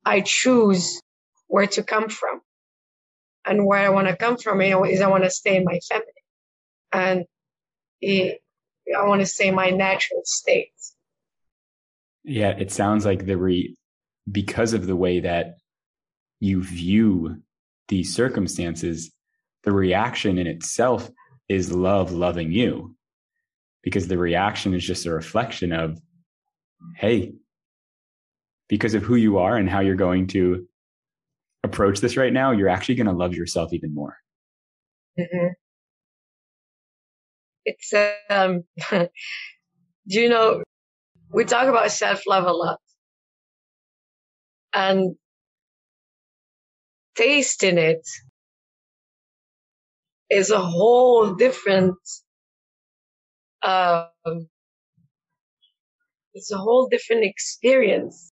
[0.06, 1.02] I choose
[1.48, 2.40] where to come from.
[3.46, 6.14] And where I want to come from is I want to stay in my feminine.
[6.94, 7.26] And
[8.96, 10.72] I want to stay in my natural state.
[12.24, 13.76] Yeah, it sounds like the re
[14.32, 15.58] because of the way that
[16.40, 17.42] you view
[17.88, 19.12] these circumstances,
[19.64, 21.10] the reaction in itself
[21.50, 22.96] is love loving you
[23.82, 26.00] because the reaction is just a reflection of,
[26.96, 27.34] hey,
[28.70, 30.66] because of who you are and how you're going to
[31.64, 34.18] approach this right now, you're actually going to love yourself even more.
[35.20, 35.48] Mm-hmm.
[37.66, 37.94] It's,
[38.30, 39.08] um, do
[40.08, 40.64] you know,
[41.32, 42.80] we talk about self love a lot.
[44.74, 45.16] And
[47.16, 48.08] tasting it
[50.30, 51.98] is a whole different
[53.64, 54.08] um,
[56.34, 58.32] it's a whole different experience.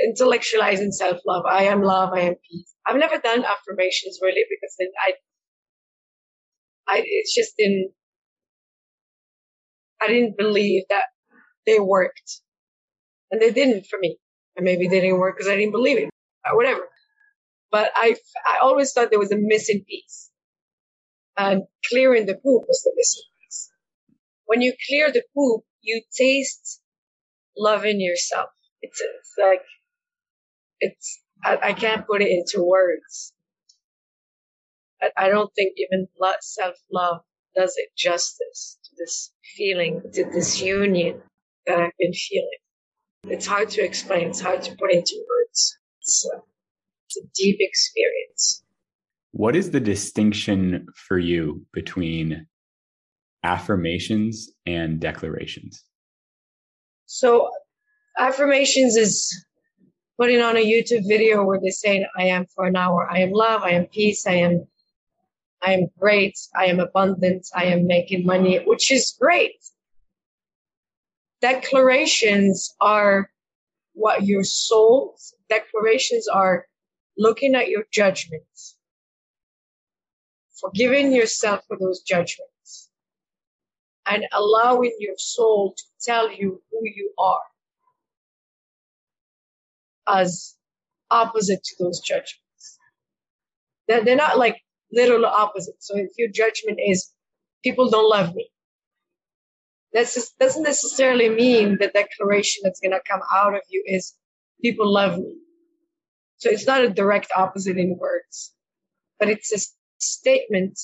[0.00, 1.44] Intellectualizing self love.
[1.48, 2.12] I am love.
[2.14, 2.74] I am peace.
[2.86, 5.12] I've never done affirmations really because I,
[6.88, 7.92] I, it's just didn't,
[10.02, 11.04] I didn't believe that
[11.66, 12.40] they worked.
[13.30, 14.18] And they didn't for me.
[14.56, 16.10] And maybe they didn't work because I didn't believe it.
[16.46, 16.82] Or whatever.
[17.72, 20.30] But I, I always thought there was a missing piece.
[21.38, 23.70] And clearing the poop was the missing piece.
[24.46, 26.80] when you clear the poop, you taste
[27.58, 28.50] love in yourself.
[28.82, 29.62] It's, it's like,
[30.80, 33.32] it's, I, I can't put it into words.
[35.02, 36.08] I, I don't think even
[36.42, 37.22] self love
[37.56, 41.22] does it justice to this feeling, to this union
[41.66, 42.63] that I've been feeling.
[43.26, 44.28] It's hard to explain.
[44.28, 45.78] It's hard to put into words.
[46.00, 46.38] It's a,
[47.06, 48.62] it's a deep experience.
[49.32, 52.46] What is the distinction for you between
[53.42, 55.82] affirmations and declarations?
[57.06, 57.50] So,
[58.18, 59.44] affirmations is
[60.18, 63.08] putting on a YouTube video where they're saying, I am for an hour.
[63.10, 63.62] I am love.
[63.62, 64.26] I am peace.
[64.26, 64.66] I am,
[65.62, 66.38] I am great.
[66.54, 67.46] I am abundant.
[67.54, 69.56] I am making money, which is great.
[71.44, 73.28] Declarations are
[73.92, 75.14] what your soul,
[75.50, 76.64] declarations are
[77.18, 78.78] looking at your judgments,
[80.58, 82.88] forgiving yourself for those judgments
[84.06, 87.42] and allowing your soul to tell you who you are
[90.08, 90.56] as
[91.10, 92.78] opposite to those judgments.
[93.86, 95.76] They're, they're not like literal opposite.
[95.80, 97.12] So if your judgment is
[97.62, 98.48] people don't love me,
[99.94, 104.14] that doesn't necessarily mean the declaration that's going to come out of you is
[104.60, 105.36] people love me.
[106.38, 108.52] So it's not a direct opposite in words,
[109.20, 109.60] but it's a
[109.98, 110.78] statement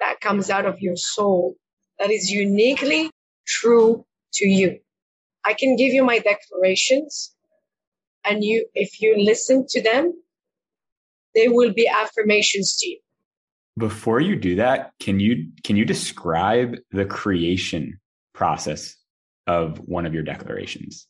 [0.00, 1.54] that comes out of your soul
[1.98, 3.10] that is uniquely
[3.46, 4.78] true to you.
[5.44, 7.34] I can give you my declarations
[8.24, 10.14] and you, if you listen to them,
[11.34, 13.00] they will be affirmations to you.
[13.78, 17.99] Before you do that, can you can you describe the creation
[18.40, 18.96] process
[19.46, 21.06] of one of your declarations?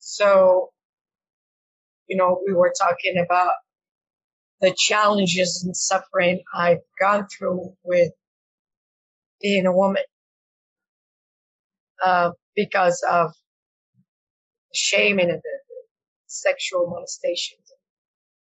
[0.00, 0.70] So,
[2.08, 3.52] you know, we were talking about
[4.60, 8.10] the challenges and suffering I've gone through with
[9.40, 10.02] being a woman
[12.04, 13.30] uh, because of
[14.74, 15.58] shaming and the,
[16.26, 17.70] sexual molestations,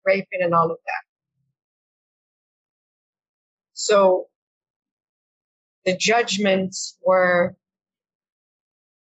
[0.03, 1.03] raping, and all of that.
[3.74, 4.30] So
[5.86, 7.55] the judgments were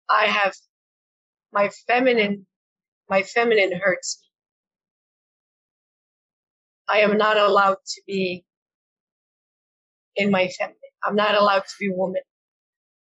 [0.10, 0.54] I have
[1.52, 2.46] my feminine
[3.10, 4.28] my feminine hurts me.
[6.88, 8.44] I am not allowed to be
[10.16, 10.78] in my feminine.
[11.04, 12.22] I'm not allowed to be woman.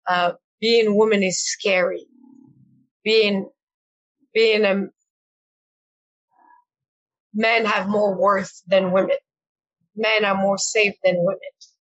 [0.07, 2.05] Uh, being woman is scary.
[3.03, 3.49] Being,
[4.33, 4.87] being a,
[7.33, 9.17] men have more worth than women.
[9.95, 11.39] Men are more safe than women.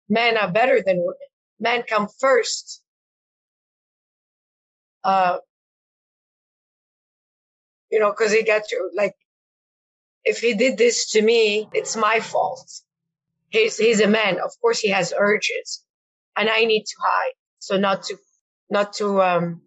[0.09, 1.30] Men are better than women.
[1.61, 2.82] Men come first.
[5.04, 5.38] Uh,
[7.90, 9.14] you know, cause he got you, like,
[10.24, 12.70] if he did this to me, it's my fault.
[13.50, 14.38] He's, he's a man.
[14.40, 15.84] Of course he has urges
[16.36, 17.32] and I need to hide.
[17.58, 18.16] So not to,
[18.70, 19.62] not to, um,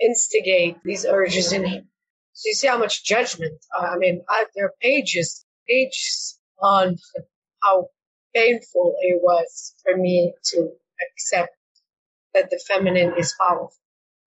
[0.00, 1.88] instigate these urges in him.
[2.32, 6.96] So you see how much judgment, uh, I mean, I, there are pages, pages on
[7.62, 7.88] how
[8.34, 10.70] painful it was for me to
[11.12, 11.50] accept
[12.34, 13.72] that the feminine is powerful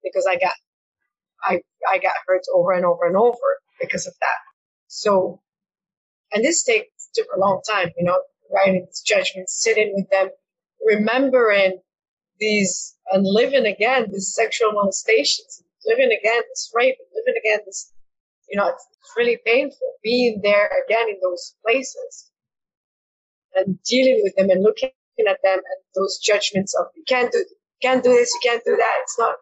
[0.02, 0.54] because I got,
[1.42, 1.60] I,
[1.90, 3.38] I got hurt over and over and over
[3.80, 4.38] because of that.
[4.88, 5.40] So,
[6.32, 8.18] and this take, took a long time, you know,
[8.52, 10.28] writing these judgments, sitting with them,
[10.84, 11.80] remembering
[12.40, 17.92] these and living again these sexual molestations, living again this rape, living again this,
[18.48, 22.30] you know, it's, it's really painful being there again in those places
[23.54, 24.90] and dealing with them and looking
[25.20, 27.44] at them and those judgments of you can't do,
[27.80, 28.98] can't do this, you can't do that.
[29.02, 29.36] It's not,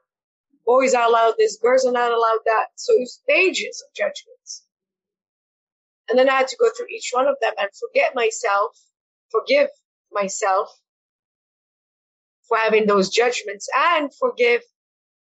[0.66, 2.66] boys are allowed this, girls are not allowed that.
[2.76, 4.64] So it's stages of judgments.
[6.08, 8.76] And then I had to go through each one of them and forget myself,
[9.30, 9.68] forgive
[10.12, 10.68] myself
[12.48, 14.62] for having those judgments and forgive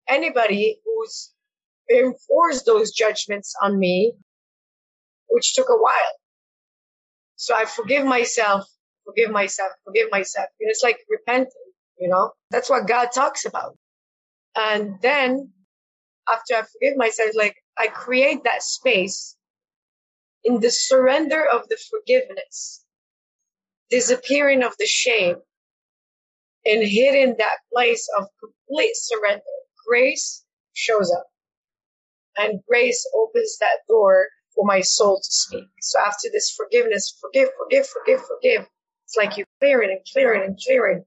[0.08, 1.34] anybody who's
[1.92, 4.14] enforced those judgments on me,
[5.30, 5.94] which took a while.
[7.36, 8.66] So I forgive myself,
[9.08, 10.48] forgive myself, forgive myself.
[10.60, 11.52] It's like repenting,
[12.00, 13.78] you know, that's what God talks about.
[14.56, 15.52] And then
[16.30, 19.36] after I forgive myself, like I create that space
[20.44, 22.84] in the surrender of the forgiveness,
[23.90, 25.38] disappearing of the shame,
[26.66, 29.42] and hitting that place of complete surrender.
[29.88, 30.44] Grace
[30.74, 31.28] shows up.
[32.38, 35.66] And grace opens that door for my soul to speak.
[35.82, 38.68] So after this forgiveness, forgive, forgive, forgive, forgive,
[39.08, 41.06] it's like you clearing and clearing and clearing.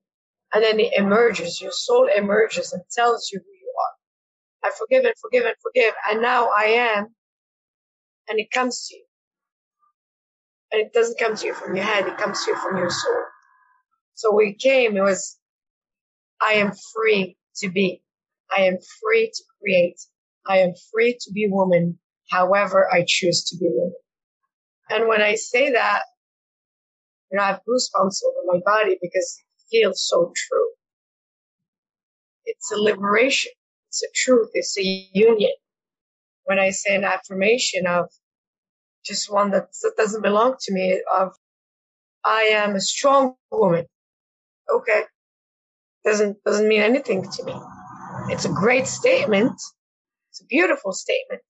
[0.54, 4.70] And then it emerges, your soul emerges and tells you who you are.
[4.70, 5.92] I forgive and forgive and forgive.
[6.10, 7.08] And now I am.
[8.28, 9.04] And it comes to you.
[10.72, 12.90] And it doesn't come to you from your head, it comes to you from your
[12.90, 13.24] soul.
[14.14, 15.36] So we came, it was,
[16.40, 18.02] I am free to be.
[18.56, 20.00] I am free to create.
[20.46, 21.98] I am free to be woman
[22.30, 23.94] however I choose to be woman.
[24.88, 26.02] And when I say that,
[27.30, 30.70] you know, I have goosebumps over my body because it feels so true.
[32.44, 33.52] It's a liberation.
[33.88, 34.50] It's a truth.
[34.54, 35.52] It's a union.
[36.44, 38.06] When I say an affirmation of
[39.04, 41.32] just one that, that doesn't belong to me of
[42.24, 43.86] I am a strong woman.
[44.72, 45.02] Okay.
[46.04, 47.54] Doesn't, doesn't mean anything to me.
[48.28, 49.52] It's a great statement.
[50.30, 51.42] It's a beautiful statement.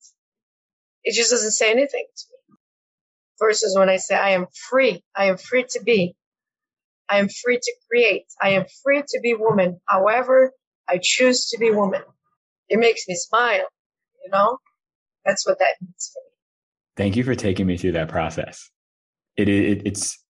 [1.05, 2.30] It just doesn't say anything to me.
[3.41, 5.03] Versus when I say I am free.
[5.17, 6.15] I am free to be.
[7.09, 8.27] I am free to create.
[8.41, 9.81] I am free to be woman.
[9.87, 10.53] However,
[10.89, 12.03] I choose to be woman.
[12.69, 13.67] It makes me smile.
[14.25, 14.59] You know,
[15.25, 16.31] that's what that means for me.
[16.97, 18.71] Thank you for taking me through that process.
[19.37, 20.23] It, it it's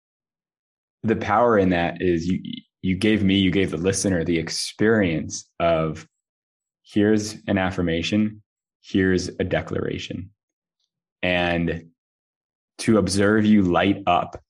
[1.03, 2.41] the power in that is you
[2.83, 6.07] you gave me you gave the listener the experience of
[6.83, 8.43] here's an affirmation
[8.83, 10.31] here's a declaration
[11.23, 11.90] and
[12.81, 14.43] to observe you light up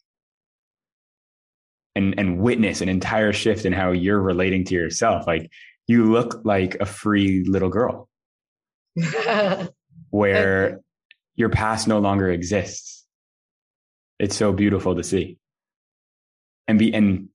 [1.95, 5.27] and and witness an entire shift in how you're relating to yourself.
[5.27, 5.51] Like
[5.87, 8.09] you look like a free little girl.
[10.11, 10.81] Where
[11.37, 13.07] your past no longer exists.
[14.19, 15.39] It's so beautiful to see.
[16.69, 17.29] And be and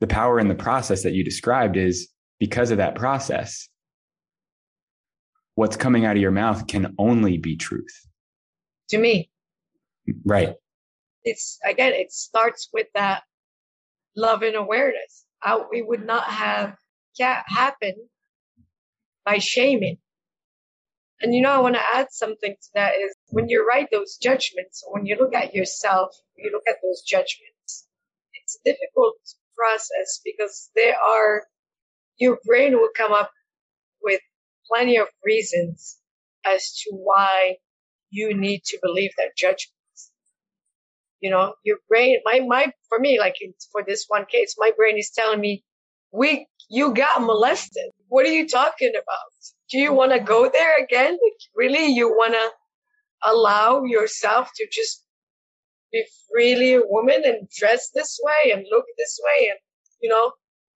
[0.00, 3.68] the power in the process that you described is because of that process
[5.58, 8.06] what's coming out of your mouth can only be truth.
[8.90, 9.28] To me.
[10.24, 10.54] Right.
[11.24, 13.22] It's again, it starts with that
[14.16, 15.24] love and awareness.
[15.40, 16.76] How we would not have
[17.48, 17.94] happen
[19.24, 19.98] by shaming.
[21.20, 24.16] And you know, I want to add something to that is when you write those
[24.16, 27.88] judgments, when you look at yourself, you look at those judgments,
[28.34, 29.16] it's a difficult
[29.56, 31.42] process because there are,
[32.18, 33.30] your brain will come up
[34.02, 34.20] with
[34.72, 35.98] plenty of reasons
[36.46, 37.56] as to why
[38.10, 39.74] you need to believe that judgment.
[41.20, 43.34] You know, your brain, my, my, for me, like
[43.72, 45.64] for this one case, my brain is telling me,
[46.12, 47.90] we, you got molested.
[48.08, 49.30] What are you talking about?
[49.70, 51.18] Do you want to go there again?
[51.54, 51.86] Really?
[51.86, 52.50] You want to
[53.28, 55.04] allow yourself to just
[55.92, 59.48] be freely a woman and dress this way and look this way?
[59.48, 59.58] And,
[60.00, 60.32] you know,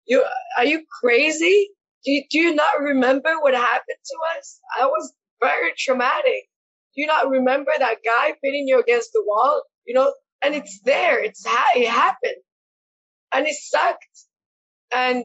[0.07, 0.25] you,
[0.59, 1.71] are you crazy?
[2.05, 4.61] Do you, do you not remember what happened to us?
[4.81, 6.49] I was very traumatic.
[6.95, 9.63] Do you not remember that guy pinning you against the wall?
[9.87, 10.13] You know,
[10.43, 11.23] and it's there.
[11.23, 11.45] It's
[11.77, 12.43] it happened,
[13.33, 14.27] and it sucked,
[14.95, 15.25] and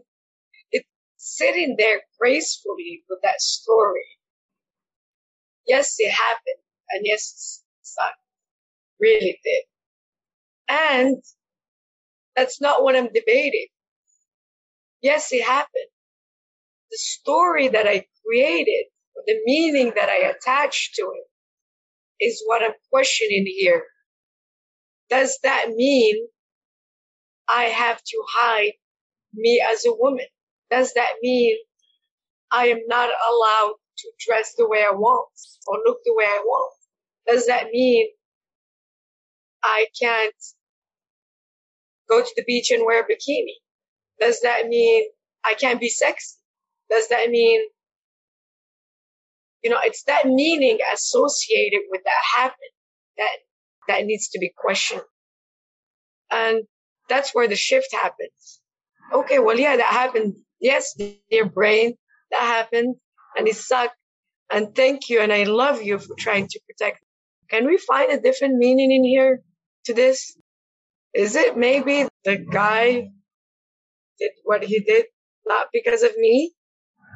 [0.72, 0.88] it's
[1.18, 4.06] sitting there gracefully with that story.
[5.68, 8.18] Yes, it happened, and yes, it sucked,
[9.00, 9.64] really did,
[10.70, 11.24] and
[12.36, 13.68] that's not what I'm debating.
[15.02, 15.90] Yes, it happened.
[16.92, 18.86] The story that I created,
[19.26, 23.84] the meaning that I attached to it, is what I'm questioning here
[25.10, 26.28] does that mean
[27.48, 28.74] I have to hide
[29.34, 30.26] me as a woman?
[30.70, 31.58] Does that mean
[32.52, 35.30] I am not allowed to dress the way I want
[35.68, 36.74] or look the way I want?
[37.28, 38.08] Does that mean
[39.64, 40.36] I can't
[42.10, 43.56] go to the beach and wear a bikini?
[44.20, 45.06] Does that mean
[45.46, 46.38] I can't be sexy?
[46.90, 47.62] Does that mean,
[49.64, 52.70] you know, it's that meaning associated with that happen
[53.18, 53.38] that
[53.88, 55.02] that needs to be questioned.
[56.32, 56.64] And
[57.10, 58.60] that's where the shift happens.
[59.14, 60.36] Okay, well, yeah, that happened.
[60.60, 60.94] Yes,
[61.30, 61.96] dear brain,
[62.32, 62.96] that happened
[63.38, 63.96] and it sucked.
[64.52, 65.20] And thank you.
[65.22, 67.00] And I love you for trying to protect.
[67.50, 69.42] Can we find a different meaning in here
[69.86, 70.38] to this?
[71.14, 73.10] Is it maybe the guy
[74.20, 75.06] did what he did
[75.46, 76.54] not because of me?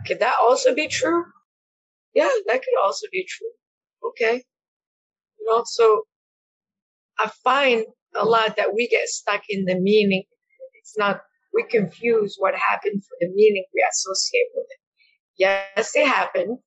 [0.08, 1.26] Could that also be true?
[2.14, 3.52] Yeah, that could also be true.
[4.10, 4.44] Okay.
[5.40, 6.04] You know, so
[7.22, 10.24] I find a lot that we get stuck in the meaning.
[10.80, 11.22] It's not,
[11.54, 14.80] we confuse what happened for the meaning we associate with it.
[15.38, 16.58] Yes, it happened.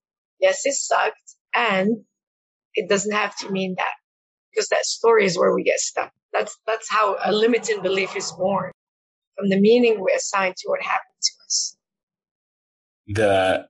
[0.40, 1.16] Yes, it sucked.
[1.54, 2.04] And
[2.74, 3.94] it doesn't have to mean that
[4.52, 6.12] because that story is where we get stuck.
[6.32, 8.70] That's, that's how a limiting belief is born
[9.36, 11.76] from the meaning we assign to what happened to us.
[13.08, 13.66] The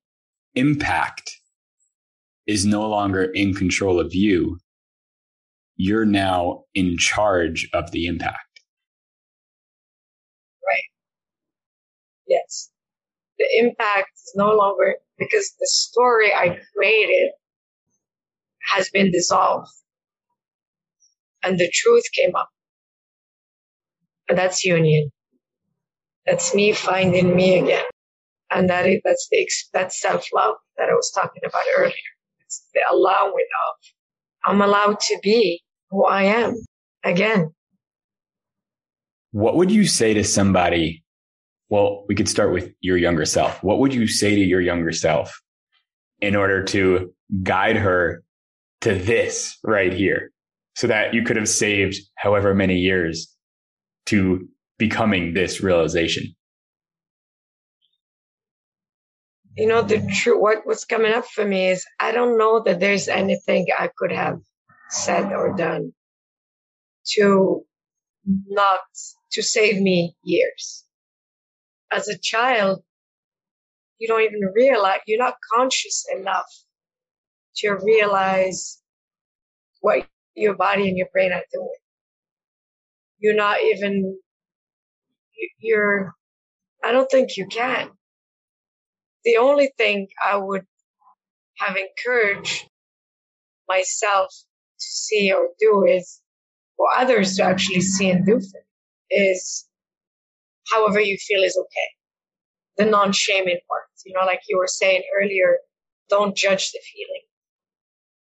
[0.55, 1.41] impact
[2.47, 4.59] is no longer in control of you
[5.77, 8.61] you're now in charge of the impact.
[10.67, 10.85] Right.
[12.29, 12.71] Yes.
[13.39, 17.31] The impact is no longer because the story I created
[18.63, 19.71] has been dissolved
[21.43, 22.49] and the truth came up.
[24.29, 25.11] And that's union.
[26.27, 27.85] That's me finding me again.
[28.51, 31.93] And that is, that's the, that's self-love that I was talking about earlier.
[32.41, 33.77] It's the allowing of
[34.45, 36.55] I'm allowed to be who I am
[37.05, 37.53] again.
[39.33, 41.03] What would you say to somebody?
[41.69, 43.63] Well, we could start with your younger self.
[43.63, 45.41] What would you say to your younger self
[46.21, 47.13] in order to
[47.43, 48.23] guide her
[48.83, 50.31] to this right here
[50.77, 53.35] so that you could have saved however many years
[54.07, 56.35] to becoming this realization?
[59.57, 62.81] You know, the true, what was coming up for me is I don't know that
[62.81, 64.41] there's anything I could have
[64.91, 65.93] said or done
[67.15, 67.65] to
[68.47, 68.81] not
[69.33, 70.85] to save me years.
[71.93, 72.83] As a child,
[73.99, 76.47] you don't even realize you're not conscious enough
[77.57, 78.81] to realize
[79.81, 81.69] what your body and your brain are doing.
[83.19, 84.19] You're not even
[85.59, 86.13] you're
[86.85, 87.91] I don't think you can.
[89.25, 90.67] The only thing I would
[91.59, 92.69] have encouraged
[93.69, 94.35] myself
[94.91, 96.21] see or do is
[96.77, 98.61] for others to actually see and do for
[99.11, 99.67] is
[100.73, 102.85] however you feel is okay.
[102.85, 105.59] The non-shaming part, you know, like you were saying earlier,
[106.09, 107.23] don't judge the feeling.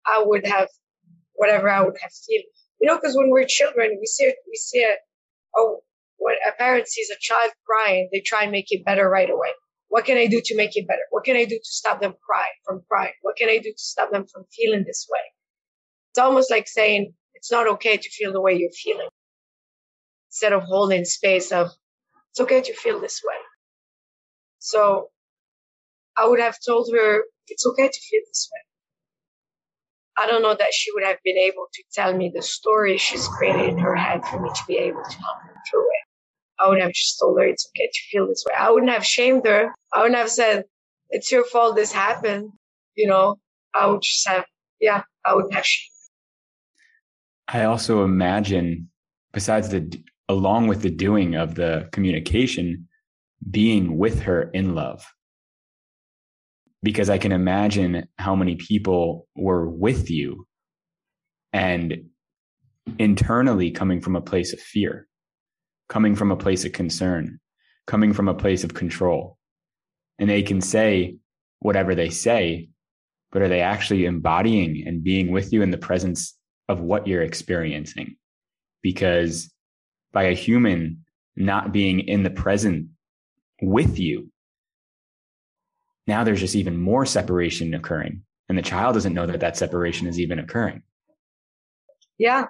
[0.08, 0.70] I would have
[1.34, 2.42] whatever I would have feel,
[2.80, 4.96] you know, because when we're children, we see, it we see a,
[5.56, 5.80] oh,
[6.18, 9.50] when a parent sees a child crying, they try and make it better right away.
[9.90, 11.02] What can I do to make it better?
[11.10, 13.14] What can I do to stop them cry from crying?
[13.22, 15.22] What can I do to stop them from feeling this way?
[16.20, 19.10] Almost like saying it's not okay to feel the way you're feeling.
[20.30, 21.70] Instead of holding space of
[22.32, 23.36] it's okay to feel this way.
[24.60, 25.10] So
[26.18, 28.62] I would have told her it's okay to feel this way.
[30.24, 33.28] I don't know that she would have been able to tell me the story she's
[33.28, 36.06] created in her head for me to be able to help her through it.
[36.60, 38.56] I would have just told her it's okay to feel this way.
[38.58, 39.74] I wouldn't have shamed her.
[39.94, 40.66] I wouldn't have said,
[41.10, 42.52] it's your fault this happened.
[42.96, 43.38] You know,
[43.74, 44.46] I would just have,
[44.82, 45.99] yeah, I wouldn't have shamed
[47.52, 48.90] I also imagine,
[49.34, 49.92] besides the,
[50.28, 52.88] along with the doing of the communication,
[53.50, 55.04] being with her in love.
[56.84, 60.46] Because I can imagine how many people were with you
[61.52, 62.10] and
[63.00, 65.08] internally coming from a place of fear,
[65.90, 67.40] coming from a place of concern,
[67.88, 69.38] coming from a place of control.
[70.20, 71.18] And they can say
[71.60, 72.70] whatever they say,
[73.32, 76.39] but are they actually embodying and being with you in the presence
[76.70, 78.16] of what you're experiencing?
[78.82, 79.52] Because
[80.14, 81.04] by a human
[81.36, 82.88] not being in the present
[83.62, 84.32] with you,
[86.08, 88.24] now there's just even more separation occurring.
[88.48, 90.82] And the child doesn't know that that separation is even occurring.
[92.18, 92.46] Yeah.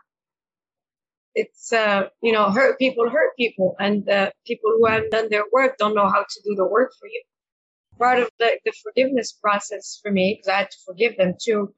[1.36, 3.76] It's, uh, you know, hurt people hurt people.
[3.80, 6.94] And uh, people who haven't done their work don't know how to do the work
[7.00, 7.22] for you.
[7.98, 11.74] Part of the, the forgiveness process for me, because I had to forgive them too.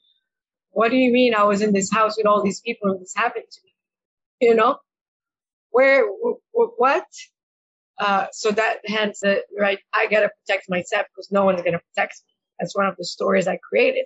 [0.72, 3.14] What do you mean I was in this house with all these people and this
[3.16, 3.74] happened to me?
[4.50, 4.78] You know,
[5.72, 7.06] where, w- w- what?
[8.00, 12.22] Uh, so that hence the right, I gotta protect myself because no one's gonna protect
[12.28, 12.34] me.
[12.60, 14.06] That's one of the stories I created,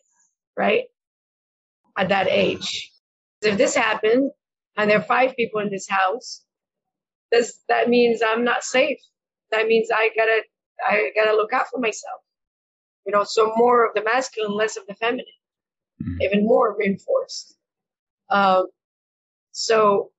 [0.57, 0.85] right?
[1.97, 2.91] At that age.
[3.41, 4.31] If this happened
[4.77, 6.43] and there are five people in this house,
[7.31, 8.99] this, that means I'm not safe.
[9.51, 10.41] That means I gotta,
[10.87, 12.21] I gotta look out for myself.
[13.05, 15.25] You know, so more of the masculine, less of the feminine,
[16.01, 16.21] mm-hmm.
[16.21, 17.55] even more reinforced.
[18.29, 18.67] Um,
[19.51, 20.11] so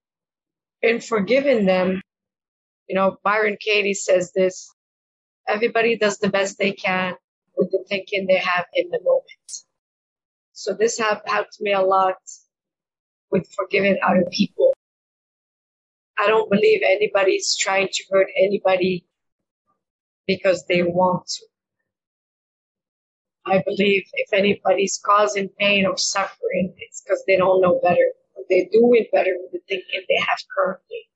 [0.82, 2.00] in forgiving them,
[2.88, 4.70] you know, Byron Katie says this
[5.48, 7.14] everybody does the best they can
[7.56, 9.52] with the thinking they have in the moment.
[10.52, 12.16] So this have helped me a lot
[13.30, 14.74] with forgiving other people.
[16.18, 19.04] I don't believe anybody's trying to hurt anybody
[20.26, 21.46] because they want to.
[23.46, 28.06] I believe if anybody's causing pain or suffering, it's because they don't know better.
[28.50, 31.08] They're doing better with the thinking they have currently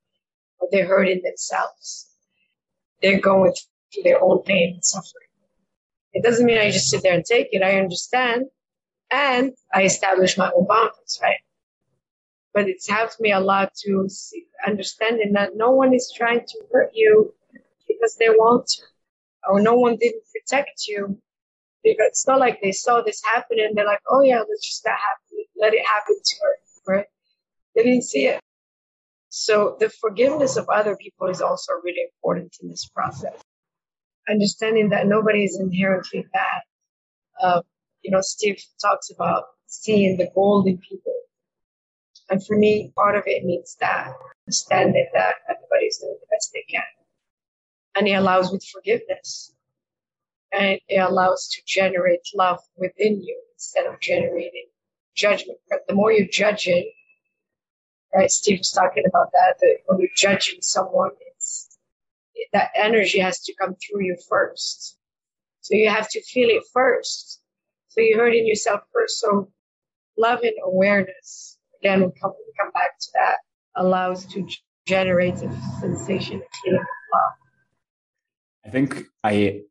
[0.58, 2.08] or they're hurting themselves.
[3.02, 3.52] They're going
[3.92, 5.26] through their own pain and suffering.
[6.12, 7.62] It doesn't mean I just sit there and take it.
[7.62, 8.46] I understand
[9.10, 11.38] and I establish my own boundaries, right?
[12.54, 16.58] But it's helped me a lot to see, understanding that no one is trying to
[16.72, 17.34] hurt you
[17.88, 18.82] because they want to,
[19.48, 21.20] or no one didn't protect you
[21.82, 24.84] because it's not like they saw this happen and they're like, oh yeah, let's just
[24.84, 27.06] let, happen, let it happen to her, right?
[27.74, 28.40] They didn't see it.
[29.30, 33.40] So the forgiveness of other people is also really important in this process.
[34.28, 36.62] Understanding that nobody is inherently bad.
[37.40, 37.62] Uh,
[38.02, 41.14] you know, Steve talks about seeing the gold in people.
[42.28, 44.12] And for me, part of it means that
[44.46, 46.82] understanding that everybody's doing the best they can.
[47.94, 49.52] And it allows with forgiveness.
[50.52, 54.66] And it allows to generate love within you instead of generating
[55.14, 55.58] judgment.
[55.68, 56.86] But the more you judge it,
[58.14, 58.30] right?
[58.30, 61.78] Steve was talking about that, that when you're judging someone, it's
[62.52, 64.96] that energy has to come through you first.
[65.60, 67.40] So you have to feel it first.
[67.88, 69.20] So you're hurting yourself first.
[69.20, 69.52] So
[70.16, 73.36] love and awareness, again, we come, we come back to that,
[73.76, 74.48] allows to
[74.86, 77.32] generate a sensation of feeling of love.
[78.64, 79.62] I think I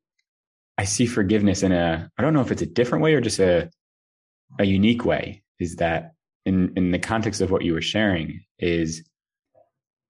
[0.80, 3.40] I see forgiveness in a I don't know if it's a different way or just
[3.40, 3.70] a
[4.60, 5.44] a unique way.
[5.60, 6.14] Is that
[6.46, 9.04] in in the context of what you were sharing is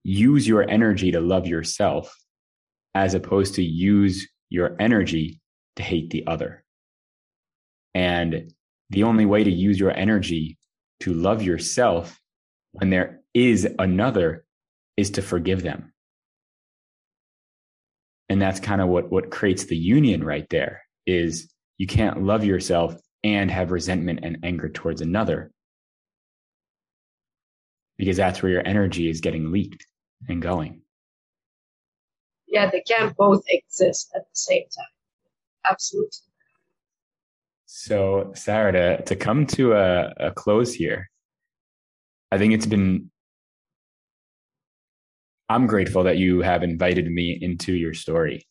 [0.04, 2.16] use your energy to love yourself
[2.94, 5.42] as opposed to use your energy
[5.78, 6.64] to hate the other.
[7.96, 8.54] And
[8.92, 10.60] the only way to use your energy
[11.00, 12.22] to love yourself
[12.74, 14.46] when there is another
[14.98, 15.89] is to forgive them.
[18.30, 22.44] And that's kind of what, what creates the union right there is you can't love
[22.44, 25.52] yourself and have resentment and anger towards another
[27.98, 29.86] because that's where your energy is getting leaked
[30.30, 30.82] and going.
[32.48, 34.86] Yeah, they can't both exist at the same time.
[35.70, 36.12] Absolutely.
[37.66, 41.10] So, Sarra, to, to come to a, a close here,
[42.32, 43.12] I think it's been,
[45.50, 48.48] I'm grateful that you have invited me into your story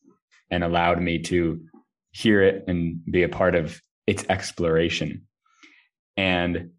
[0.51, 1.61] and allowed me to
[2.11, 5.29] hear it and be a part of its exploration.
[6.17, 6.71] And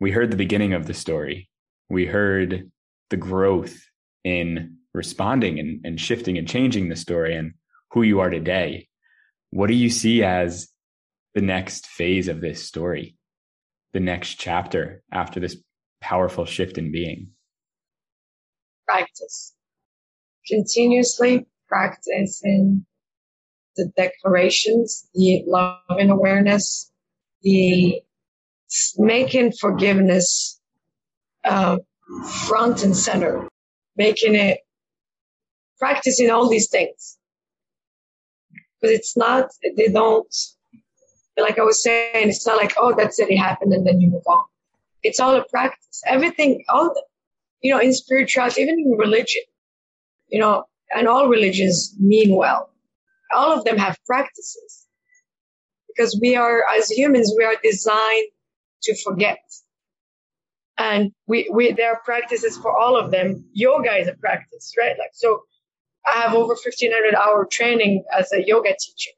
[0.00, 1.50] we heard the beginning of the story.
[1.90, 2.70] We heard
[3.10, 3.76] the growth
[4.24, 7.52] in responding and, and shifting and changing the story and
[7.90, 8.88] who you are today.
[9.50, 10.68] What do you see as
[11.34, 13.16] the next phase of this story?
[13.92, 15.56] The next chapter after this
[16.00, 17.33] powerful shift in being?
[18.86, 19.54] Practice.
[20.46, 22.84] Continuously practice in
[23.76, 26.92] the declarations, the love and awareness,
[27.42, 28.00] the
[28.96, 30.60] making forgiveness
[31.44, 31.78] uh,
[32.46, 33.48] front and center,
[33.96, 34.60] making it
[35.78, 37.18] practicing all these things.
[38.80, 40.34] But it's not, they don't,
[41.36, 44.10] like I was saying, it's not like, oh, that's it, it happened, and then you
[44.10, 44.44] move on.
[45.02, 46.02] It's all a practice.
[46.06, 46.94] Everything, all
[47.64, 49.42] you know, in spirituality, even in religion,
[50.28, 52.70] you know, and all religions mean well.
[53.34, 54.86] All of them have practices
[55.88, 58.28] because we are, as humans, we are designed
[58.82, 59.38] to forget.
[60.76, 63.42] And we, we, there are practices for all of them.
[63.54, 64.96] Yoga is a practice, right?
[64.98, 65.40] Like, so
[66.06, 69.12] I have over 1500 hour training as a yoga teacher.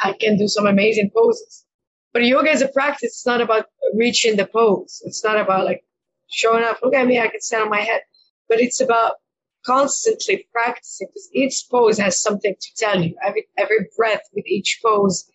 [0.00, 1.64] I can do some amazing poses.
[2.12, 3.10] But yoga is a practice.
[3.10, 5.02] It's not about reaching the pose.
[5.04, 5.84] It's not about like
[6.32, 6.80] showing up.
[6.82, 7.20] Look at me.
[7.20, 8.00] I can stand on my head.
[8.48, 9.14] But it's about
[9.64, 13.14] constantly practicing because each pose has something to tell you.
[13.24, 15.30] Every, every breath with each pose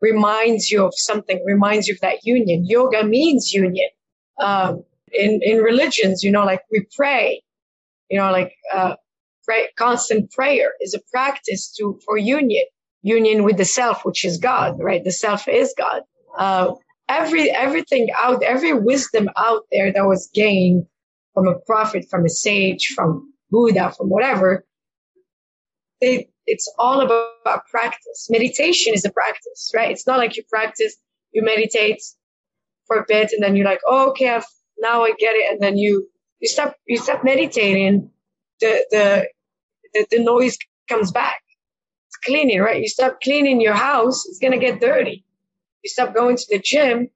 [0.00, 2.64] reminds you of something, reminds you of that union.
[2.66, 3.88] Yoga means union.
[4.38, 7.42] Um, in, in religions, you know, like we pray,
[8.08, 8.94] you know, like, uh,
[9.44, 12.64] pray, constant prayer is a practice to, for union,
[13.02, 15.02] union with the self, which is God, right?
[15.02, 16.02] The self is God.
[16.38, 16.74] Uh,
[17.10, 20.86] every, everything out, every wisdom out there that was gained
[21.34, 24.64] from a prophet, from a sage, from Buddha, from whatever,
[26.00, 28.28] it's all about practice.
[28.30, 29.90] Meditation is a practice, right?
[29.90, 30.96] It's not like you practice,
[31.32, 32.02] you meditate
[32.86, 34.46] for a bit and then you're like, oh, okay, I've,
[34.78, 35.52] now I get it.
[35.52, 36.08] And then you,
[36.40, 38.10] you stop, you stop meditating.
[38.60, 39.28] The, the,
[39.94, 40.56] the, the noise
[40.88, 41.42] comes back.
[42.08, 42.80] It's cleaning, right?
[42.80, 44.26] You stop cleaning your house.
[44.26, 45.24] It's to get dirty.
[45.82, 47.08] You stop going to the gym.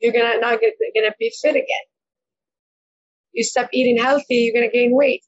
[0.00, 1.86] You're to not get, to be fit again.
[3.32, 4.52] You stop eating healthy.
[4.52, 5.22] You're to gain weight.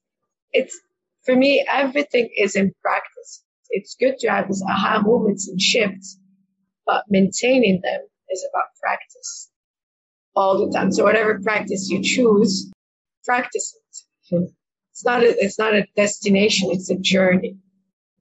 [0.52, 0.78] It's,
[1.24, 3.42] for me, everything is in practice.
[3.70, 6.18] It's good to have these aha moments and shifts,
[6.86, 9.50] but maintaining them is about practice
[10.36, 10.92] all the time.
[10.92, 12.70] So whatever practice you choose,
[13.24, 13.74] practice
[14.30, 14.50] it.
[14.92, 16.70] It's not a, it's not a destination.
[16.70, 17.56] It's a journey.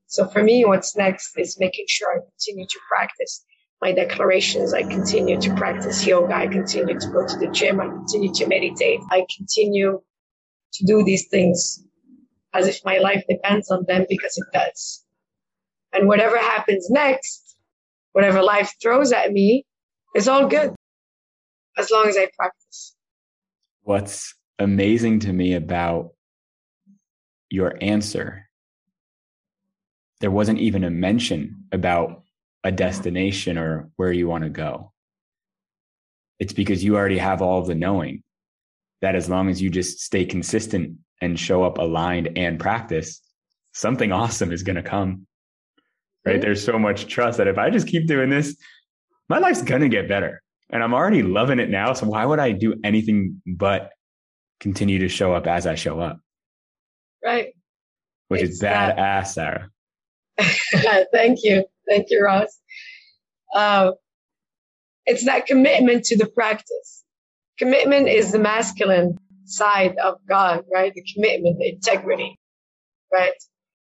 [0.07, 3.45] So for me, what's next is making sure I continue to practice
[3.85, 4.73] my declarations.
[4.73, 6.35] I continue to practice yoga.
[6.35, 7.79] I continue to go to the gym.
[7.79, 8.99] I continue to meditate.
[9.11, 10.01] I continue
[10.73, 11.83] to do these things
[12.51, 15.05] as if my life depends on them because it does.
[15.93, 17.57] And whatever happens next,
[18.13, 19.67] whatever life throws at me,
[20.15, 20.73] is all good
[21.77, 22.95] as long as I practice.
[23.83, 26.09] What's amazing to me about
[27.51, 28.49] your answer,
[30.21, 32.24] there wasn't even a mention about
[32.65, 34.91] a destination or where you want to go.
[36.39, 38.23] It's because you already have all the knowing
[39.01, 43.21] that as long as you just stay consistent and show up aligned and practice,
[43.71, 45.27] something awesome is going to come.
[46.25, 46.33] Right.
[46.33, 46.41] Mm-hmm.
[46.41, 48.57] There's so much trust that if I just keep doing this,
[49.29, 50.41] my life's going to get better.
[50.71, 51.93] And I'm already loving it now.
[51.93, 53.91] So why would I do anything but
[54.59, 56.19] continue to show up as I show up?
[57.23, 57.53] Right.
[58.29, 59.27] Which it's is badass.
[59.27, 59.69] Sarra.
[61.13, 61.65] Thank you.
[61.89, 62.59] Thank you, Ross.
[63.53, 63.91] Uh,
[65.05, 67.03] it's that commitment to the practice.
[67.59, 70.93] Commitment is the masculine side of God, right?
[70.93, 72.39] The commitment, the integrity,
[73.13, 73.33] right?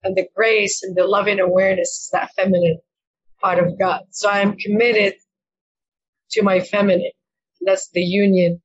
[0.04, 2.80] And the grace and the loving awareness is that feminine
[3.40, 4.02] part of God.
[4.10, 5.14] So I am committed
[6.32, 7.12] to my feminine.
[7.62, 8.62] That's the union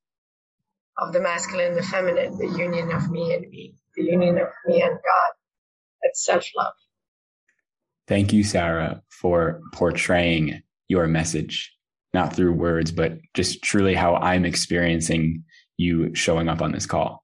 [0.97, 4.49] of the masculine and the feminine, the union of me and me, the union of
[4.67, 5.31] me and God.
[6.03, 6.73] That's self love.
[8.07, 11.73] Thank you, Sarra, for portraying your message,
[12.13, 15.43] not through words, but just truly how I'm experiencing
[15.77, 17.23] you showing up on this call.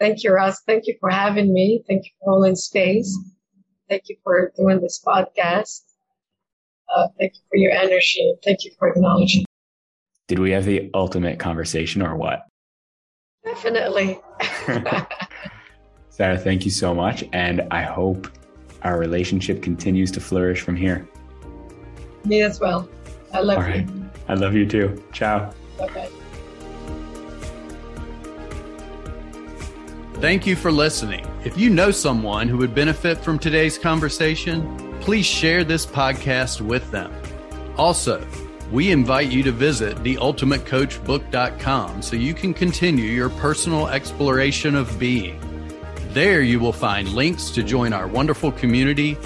[0.00, 0.62] Thank you, Ross.
[0.62, 1.82] Thank you for having me.
[1.88, 3.16] Thank you for holding space.
[3.88, 5.82] Thank you for doing this podcast.
[6.94, 8.34] Uh, thank you for your energy.
[8.44, 9.44] Thank you for acknowledging.
[10.28, 12.42] Did we have the ultimate conversation or what?
[13.44, 14.20] Definitely.
[16.10, 17.24] Sarra, thank you so much.
[17.32, 18.28] And I hope
[18.82, 21.08] our relationship continues to flourish from here.
[22.24, 22.88] Me as well.
[23.32, 23.88] I love All right.
[23.88, 24.10] you.
[24.28, 25.02] I love you too.
[25.12, 25.52] Ciao.
[25.78, 26.08] Bye
[30.14, 31.24] Thank you for listening.
[31.44, 36.90] If you know someone who would benefit from today's conversation, please share this podcast with
[36.90, 37.14] them.
[37.76, 38.26] Also,
[38.72, 45.40] we invite you to visit theultimatecoachbook.com so you can continue your personal exploration of being.
[46.08, 49.18] There you will find links to join our wonderful community,